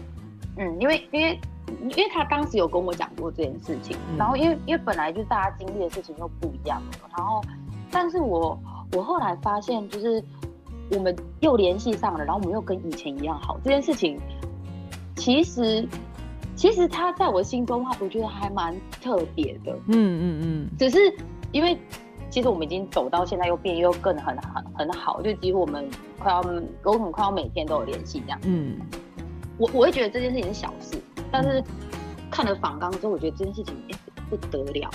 [0.56, 1.38] 嗯，因为因为
[1.82, 6.80] 因为他当时有跟我讲过这件事情，嗯、然后因为因为本来就是大家经历的事情又不一样，
[7.14, 7.44] 然后
[7.90, 8.58] 但是我
[8.92, 10.24] 我后来发现就是
[10.92, 14.18] 我们又联系上了，然后我们又跟以前一样好，这件事情
[15.14, 15.86] 其实
[16.54, 19.72] 其实他在我心中的话，我觉得还蛮特别的。
[19.88, 20.98] 嗯嗯嗯，只是
[21.50, 21.78] 因为
[22.30, 25.88] 其实我们已经走到现在又变又更很很很好，就几乎我们
[26.18, 26.40] 快要
[26.84, 28.38] 我很快要每天都有联系这样。
[28.44, 28.76] 嗯。
[29.58, 30.96] 我我会觉得这件事情是小事，
[31.30, 31.62] 但是
[32.30, 33.76] 看了访纲之后，我觉得这件事情
[34.30, 34.90] 不得了，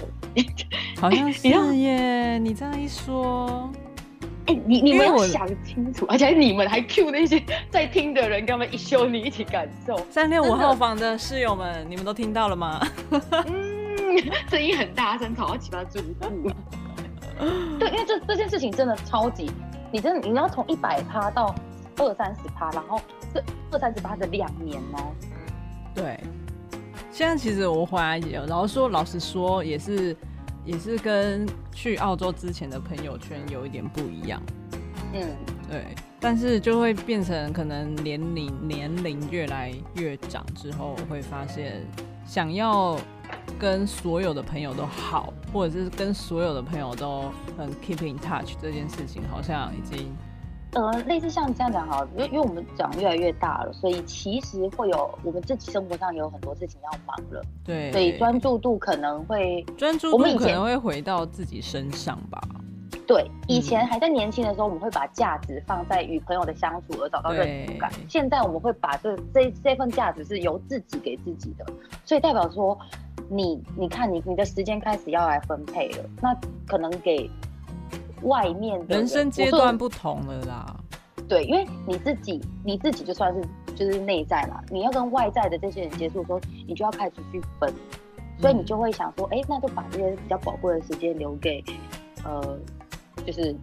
[0.99, 2.39] 好像 是耶。
[2.39, 3.69] 你这样一说，
[4.47, 9.97] 哎、欸，你你们要想清楚，而且你们还 cue 那些在听的人，跟他们一休你一起感受。
[10.09, 12.79] 三六五号房的室友们，你们都听到了吗？
[13.11, 14.17] 嗯，
[14.49, 16.51] 声音很大声，吵到其他住户。
[17.79, 19.51] 对，因为这这件事情真的超级，
[19.91, 21.53] 你真的你要从一百趴到
[21.97, 22.99] 二三十趴，然后
[23.33, 23.43] 这。
[23.69, 25.11] 二三十趴的两年哦，
[25.93, 26.17] 对，
[27.11, 30.15] 现在其实我回来也有，然后说老实说，也是
[30.68, 34.43] 也是跟去澳洲之前的朋友圈有一点不一样，
[35.13, 35.26] 嗯，
[35.70, 35.86] 对，
[36.20, 41.82] 但是就会变成可能年龄年龄越来越长之后，会发现
[42.26, 42.99] 想要
[43.57, 50.13] 跟所有的朋友都好，或者是跟所有的朋友都很 keep in touch 这件事情，好像已经。
[50.78, 62.39] 呃，类似像这样讲哈，因为因为我们长越来越大了，所以其实会有我们自己生活上也有很多事情要忙了，对，所以专注度可能会专注度可能会回到自己身上吧。
[63.07, 71.65] 对，以前还在年轻的时候，我们会把价值放在与朋友的相处而找到认同感，现在我们会把这这这份价值是由自己给自己的，
[72.05, 72.78] 所以代表说
[73.32, 77.28] 你你看你你的时间开始要来分配了，那可能给。
[78.24, 80.76] 外面的人，人生阶段不同了啦，
[81.28, 83.41] 对，因为你自己你自己就算是
[83.76, 87.72] 就是内在嘛，你要跟外在的这些人接触的时候，你就要开始去分，
[88.39, 91.63] 所以你就会想说，哎、那就把这些比较宝贵的时间留给
[92.24, 92.57] 呃，
[93.26, 93.55] 就是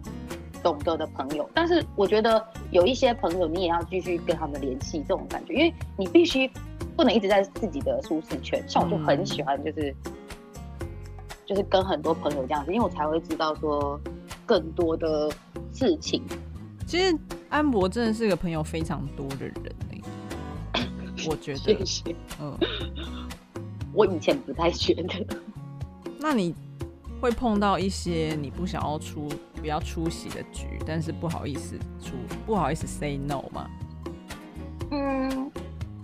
[0.63, 1.49] 懂得的朋友。
[1.53, 6.49] 但是我觉得有一些朋友，你也要继续跟他们联系，这种感觉，因为你必须
[6.95, 8.63] 不能一直在自己的舒适圈。
[8.67, 10.87] 像我就很喜欢，就是、嗯、
[11.45, 13.99] 就是跟很多朋友这样子，因为我才会知道说。
[14.45, 15.31] 更多的
[15.73, 16.21] 事情，
[16.85, 17.17] 其实
[17.49, 19.53] 安博真的是个朋友非常多的人
[21.27, 22.15] 我觉得， 谢谢。
[22.39, 22.57] 嗯，
[23.93, 25.25] 我以前不太觉得。
[26.19, 26.53] 那你
[27.19, 32.13] 会碰到一些你不想要出、不要出席的局，但是不好意思出、
[32.45, 33.67] 不好意思 say no 吗？
[34.91, 35.51] 嗯，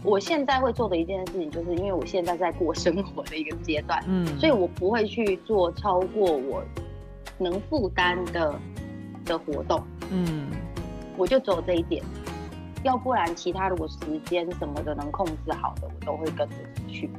[0.03, 6.63] 我现在会做的一件事情，就是因为我现在在过生活的一个阶段，嗯，所以我不会去做超过我。
[7.41, 8.59] 能负担的
[9.25, 10.47] 的活动，嗯，
[11.17, 12.03] 我就走这一点，
[12.83, 16.55] 要不然其他如果时间什么的能控制好的，我都会跟着
[16.87, 17.09] 去。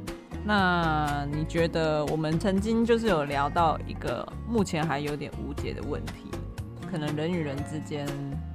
[0.44, 6.30] 那你觉得我们曾经就是有聊到一个目前还有点无解的问题，
[6.90, 8.06] 可能人与人之间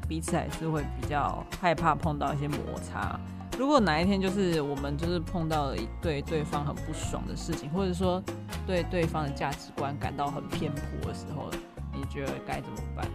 [0.07, 3.19] 彼此还是会比较害怕碰到一些摩擦。
[3.57, 8.21] 如果哪一天就是我们就是碰到了一对对方很不爽的事情，或者说
[8.67, 11.49] 对对方的价值观感到很偏颇的时候，
[11.91, 13.07] 你觉得该怎么办？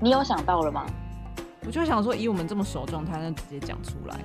[0.00, 0.86] 你有想到了吗？
[1.66, 4.16] 我就想说，以我们这么熟状态，那直接讲出来。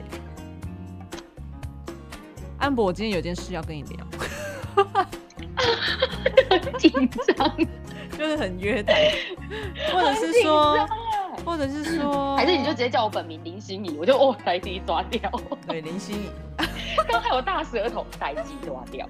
[2.59, 4.05] 安博，我今天有件事要跟你聊。
[6.77, 6.91] 紧
[7.35, 7.57] 张，
[8.17, 8.95] 就是很约谈，
[9.91, 10.87] 或者是说。
[11.47, 15.31] 或者是说，还是你就直接叫我本名林心怡，我就哦，呆鸡抓掉。
[15.65, 16.29] 对，林心怡，
[17.07, 19.07] 刚还有大舌头，呆鸡抓掉。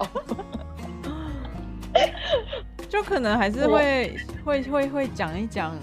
[2.88, 5.76] 就可能还是会会会会讲一讲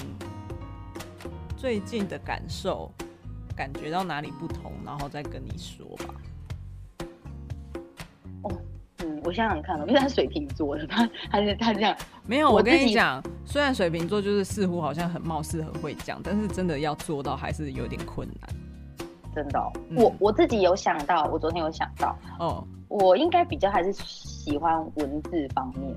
[1.57, 2.89] 最近的感受，
[3.53, 6.15] 感觉到哪里不同，然后再跟你说吧。
[9.23, 11.95] 我想想看，因为他水瓶座的，他他是他这样
[12.25, 12.51] 没有。
[12.51, 18.49] 我跟你讲，虽然水瓶座就是似乎好像很貌似很会讲，但是真的要做到还是有点困难。
[19.35, 25.95] 真的、哦，嗯、我我自己有想到，我昨天有想到，哦，我应该比较还是喜欢文字方面。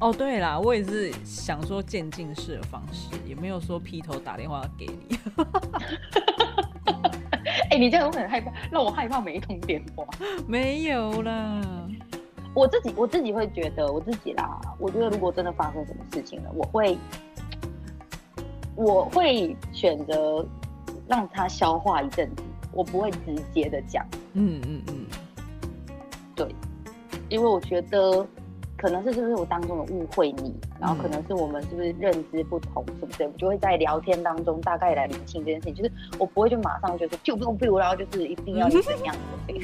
[0.00, 5.18] 哦，对啦，我也是想说渐进式的方式，也没有说劈头打电话给你。
[7.78, 10.04] 你这样我很害怕，让我害怕每一通电话。
[10.46, 11.62] 没有啦。
[12.54, 16.98] 我自己我自己会觉得我自己啦，我觉得如果真的发生什么事情了，我会
[18.74, 20.44] 我会选择
[21.06, 24.04] 让他消化一阵子，我不会直接的讲。
[24.32, 25.06] 嗯嗯嗯，
[26.34, 26.52] 对，
[27.28, 28.26] 因为我觉得
[28.78, 33.24] 可能是是不是我当中的误会你，然后可能是我们是不是认知不同，是不是？
[33.24, 39.12] 我就会在聊天当中大概来理清这件事情，就是我不会就马上就是就不不，然后就是一定要怎样
[39.46, 39.54] 的。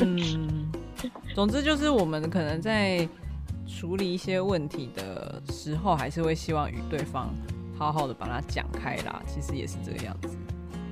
[0.00, 0.72] 嗯，
[1.34, 3.06] 总之就是我们可能在
[3.68, 7.28] 处理一些问题的时候，还是会希望与对方
[7.76, 9.22] 好好的把它讲开啦。
[9.26, 10.36] 其实也是这个样子。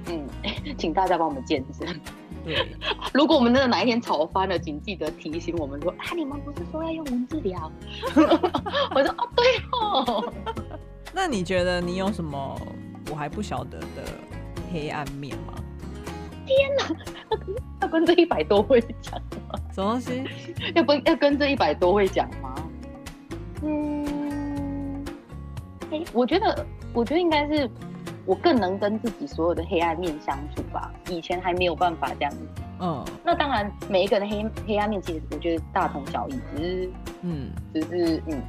[0.08, 0.26] 嗯，
[0.76, 1.88] 请大家帮我们见证。
[2.44, 2.66] 对，
[3.14, 7.70] 如果我们真的哪一天吵翻了，请记得提醒我们说啊，你们不是说要用文字聊？
[8.94, 10.32] 我说哦，对哦。
[11.14, 12.60] 那你觉得你有什么
[13.10, 14.02] 我还不晓得的
[14.72, 15.54] 黑暗面吗？
[16.46, 16.84] 天哪，
[17.82, 19.14] 要跟这一百多位讲
[19.48, 19.58] 吗？
[19.72, 20.24] 什么东西？
[20.74, 22.54] 要跟要跟这一百多位讲吗？
[23.62, 25.04] 嗯，
[25.90, 27.70] 哎，我觉得，我觉得应该是。
[28.24, 32.38] 我更能跟自己所有的黑暗面相处吧，以前还没有办法这样子。
[32.80, 36.90] 嗯，那当然，每一个人的黑黑暗面其实我觉得大同小异，只是
[37.22, 38.42] 嗯，只是嗯，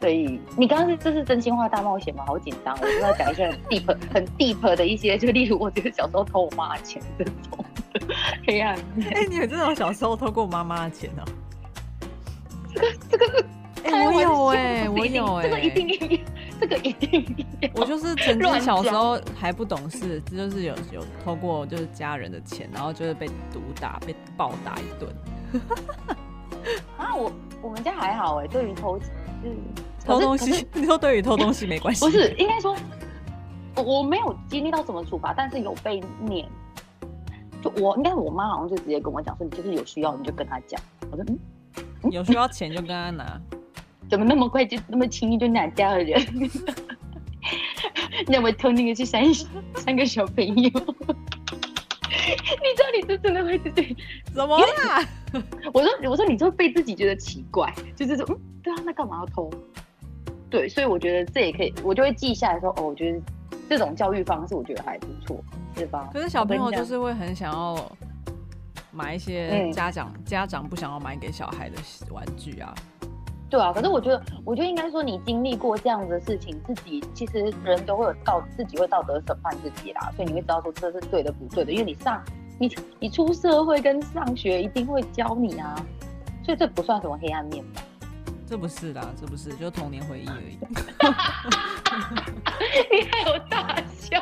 [0.00, 2.24] 所以你刚刚是这是真心话大冒险吗？
[2.26, 7.64] 好紧张，我就要讲一些很 deep 很 deep 的一些，就例如我觉得小时候偷我妈的钱这种
[8.46, 9.08] 黑暗面。
[9.08, 11.28] 哎、欸，你有这种小时候偷过我妈妈的钱呢、啊？
[12.74, 13.44] 这个这个是，
[13.84, 16.20] 哎，我有哎，我有哎，这个一定。
[16.62, 25.12] 这个一定，我就是曾经小时候还不懂事，这就是有有偷过就是家人的钱，然后就是被毒打，被暴打一顿。
[26.96, 29.56] 啊，我我们家还好哎，对于偷就是
[30.06, 32.04] 偷东西， 你说对于偷东西没关系？
[32.06, 32.76] 不是，应该说
[33.74, 36.48] 我我没有经历到什么处罚，但是有被念。
[37.60, 40.80] 就我应该我妈好像就直接跟我讲说，你就是有需要你就跟他讲。
[41.10, 41.38] 我说嗯，
[42.04, 43.40] 嗯有需要钱就跟他拿。
[44.12, 46.22] 怎么那么快就那么轻易就拿家的人？
[48.28, 49.24] 那我偷那个去三
[49.76, 50.68] 三个小朋友， 你
[52.76, 53.96] 知道你这真的会是对？
[54.34, 55.02] 怎么啦？
[55.72, 59.50] 我说我说你就会被自己觉得奇怪，就是说嗯，对啊，那干嘛要偷？
[60.50, 63.18] 对，所以我觉得这也可以，我就会记下来说哦，我觉得
[63.66, 65.42] 这种教育方式我觉得还不错，
[65.74, 66.10] 是吧？
[66.12, 67.90] 可是小朋友就是会很想要
[68.90, 71.76] 买一些家长、嗯、家长不想要买给小孩的
[72.10, 72.74] 玩具啊。
[73.52, 82.24] 对啊，可是我觉得，我觉得应该说，你经历过这样的事情，自己其实人都会有道，自己会道德审判自己啦，所以你会知道说这是对的不对的，因为你上
[82.58, 85.74] 你你出社会跟上学一定会教你啊，
[86.42, 87.82] 所以这不算什么黑暗面吧？
[88.46, 90.56] 这不是啦，这不是，就童年回忆而已。
[92.90, 94.18] 你还有大笑，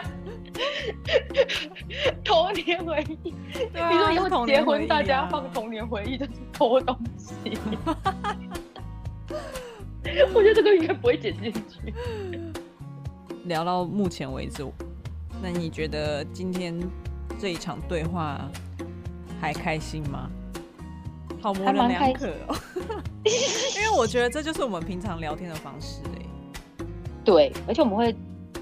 [2.24, 3.31] 童年回忆，
[3.78, 7.57] 啊、你说以后结婚大家放童年回忆就是偷东西。
[10.35, 11.95] 我觉得这个应该不会剪进去。
[13.45, 14.64] 聊到目前为止，
[15.43, 16.78] 那你觉得今天
[17.39, 18.41] 这一场对话
[19.41, 20.31] 还开心吗？
[21.41, 22.57] 好模棱两可哦。
[23.24, 26.85] 因为我觉得这就是我们平常聊天的方式哎。
[27.24, 28.14] 对，而且我们会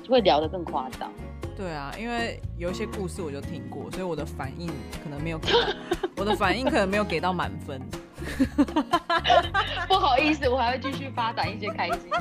[0.08, 1.10] 会聊得更夸张。
[1.56, 4.68] 对啊，因为有一些故事我就听过，所以我的反应
[5.02, 5.58] 可能没有给到，
[6.16, 7.80] 我的反应可能没有给到满分。
[9.88, 12.08] 不好意思，我还会继续发展一些开心。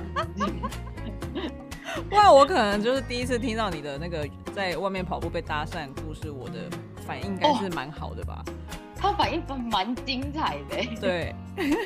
[2.10, 6.56] 不然我可能就是第一次听到你的那个在外面跑步被搭讪故事，我的
[7.06, 8.44] 反应应该是蛮好的吧？
[8.46, 8.52] 哦、
[9.00, 9.42] 他反应
[9.72, 10.78] 蛮精彩的。
[11.00, 11.34] 对，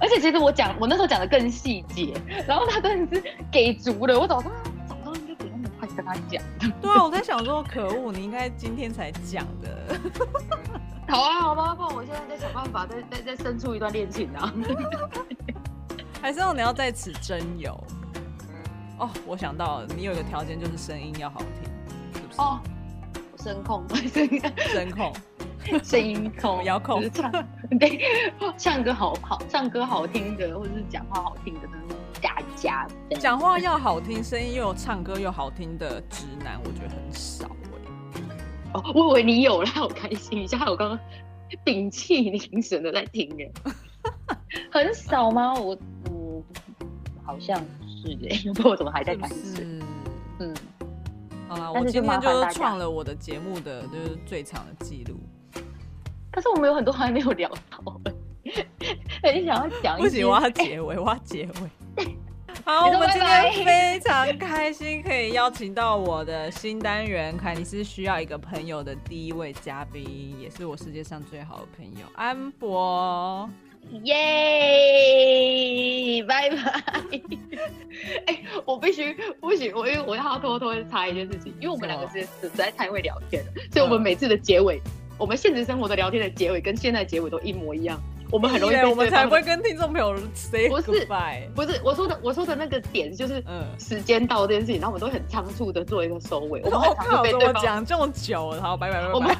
[0.00, 2.14] 而且其实我讲我那时候讲的更细节，
[2.46, 4.18] 然后他真的是给足了。
[4.18, 4.50] 我早上
[4.88, 6.42] 早上应该不用那么快跟他讲。
[6.80, 10.00] 对啊，我在想说，可恶，你应该今天才讲的。
[11.10, 14.52] 好啊，好吧，不然我现在在想办法再，再再再生出一段恋情啊！
[16.22, 17.72] 还是让你要在此真有？
[18.98, 21.72] 哦，我想到了，你有一个条件就是声音要好听，
[22.14, 22.40] 是不是？
[22.40, 22.60] 哦，
[23.38, 23.84] 声控，
[24.72, 25.12] 声控，
[25.82, 27.32] 声音控， 遥控，唱
[27.80, 28.00] 对，
[28.56, 32.86] 唱歌好好，唱歌好听的，或者是讲话好听的那种大家。
[33.18, 37.50] 讲话要好听，声音又有唱歌又好听的直男，我觉得很少。
[38.74, 40.58] 哦，我以为你有了，好开心一下。
[40.66, 40.98] 我刚刚
[41.64, 43.50] 屏气凝神的在听耶，
[44.70, 45.54] 很少吗？
[45.54, 45.76] 我
[46.10, 46.42] 嗯，
[47.24, 49.80] 好像是哎， 不知道我怎么还在谈是，
[50.38, 50.54] 嗯，
[51.48, 55.16] 好啦，我今天就是创了我的节目的就是最长的记录。
[56.30, 58.00] 可是我们有很多还没有聊到，
[59.22, 59.98] 很想要讲。
[59.98, 62.16] 不行，我要结尾，欸、我要结尾。
[62.64, 73.48] 好，我们今天非常开心，可以邀请到我的新单元《凯尼斯需要一个朋友》的第一位嘉宾，也是我世界上最好的朋友安博。
[74.02, 74.14] 耶，
[76.28, 76.56] 拜拜。
[78.26, 84.78] 哎，我必须不行，我因为我要偷偷查一件事情，因为我们两个是实在太会聊天了，所以我们每次的结尾，
[85.18, 87.98] 我们现实生活的聊天的结尾跟现在结尾都一模一样。
[88.30, 91.48] 我们很容易被我们才不会跟听众朋友 say 不是 goodbye。
[91.54, 96.60] 不是我说的，我说的那个点就是，嗯，时间到这件事情，然后我们都会很仓促的做一个收尾。
[96.64, 99.12] 我们很常被对方讲这么久然后，拜拜拜拜。
[99.12, 99.36] 我们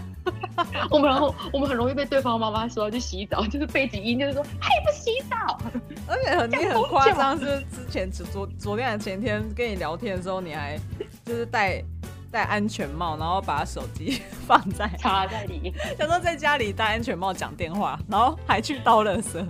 [0.90, 5.58] 我们然后我们很容易被对方妈妈说要去洗澡，就是背景音就是说还不洗澡，
[6.06, 10.78] 而且很你很夸张，是之前昨昨天还前天跟你聊天的时候，你还
[11.24, 11.82] 就是戴
[12.30, 19.44] 戴安全帽，然后把手机 放在 插在里面， 想说在家里戴安全帽讲电话，然后还去倒垃圾。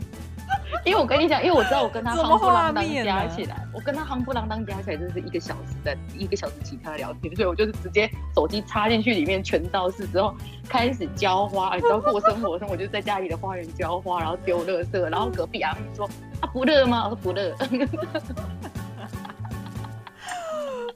[0.84, 10.34] 因为我跟你讲，因为我知道我跟他夯不啷当加起来，我跟他夯不啷当加起来就是一个小时的一个小时其他的聊天，所以我就是直接手机插进去里面全倒是之后
[10.68, 16.06] 开始浇花，你知道过生活的时候，我就在家里的花园浇花，然后丢垃圾，然后隔壁阿姨说
[16.40, 17.04] 啊不热吗？
[17.04, 17.54] 我说不热。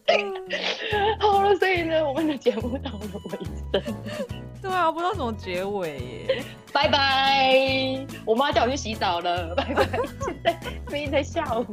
[1.18, 3.94] 好了，所以呢，我们的节目到了尾声。
[4.60, 6.44] 对啊，不知道怎么结尾耶。
[6.72, 9.54] 拜拜，我妈叫我去洗澡了。
[9.54, 9.84] 拜拜，
[10.24, 11.66] 现在明明在下午。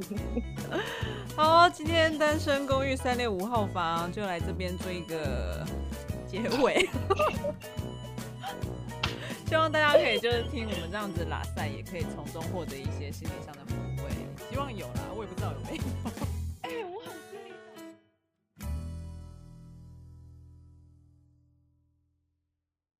[1.35, 5.65] 好，今天单身公寓三六五号房就来这边做一个
[6.27, 6.89] 结尾。
[9.47, 13.73] 希望大家可以就是听我们这样子拉赛，也可以从中获得一些心理上的抚
[14.03, 14.09] 慰。
[14.49, 15.83] 希望有啦，我也不知道有没有。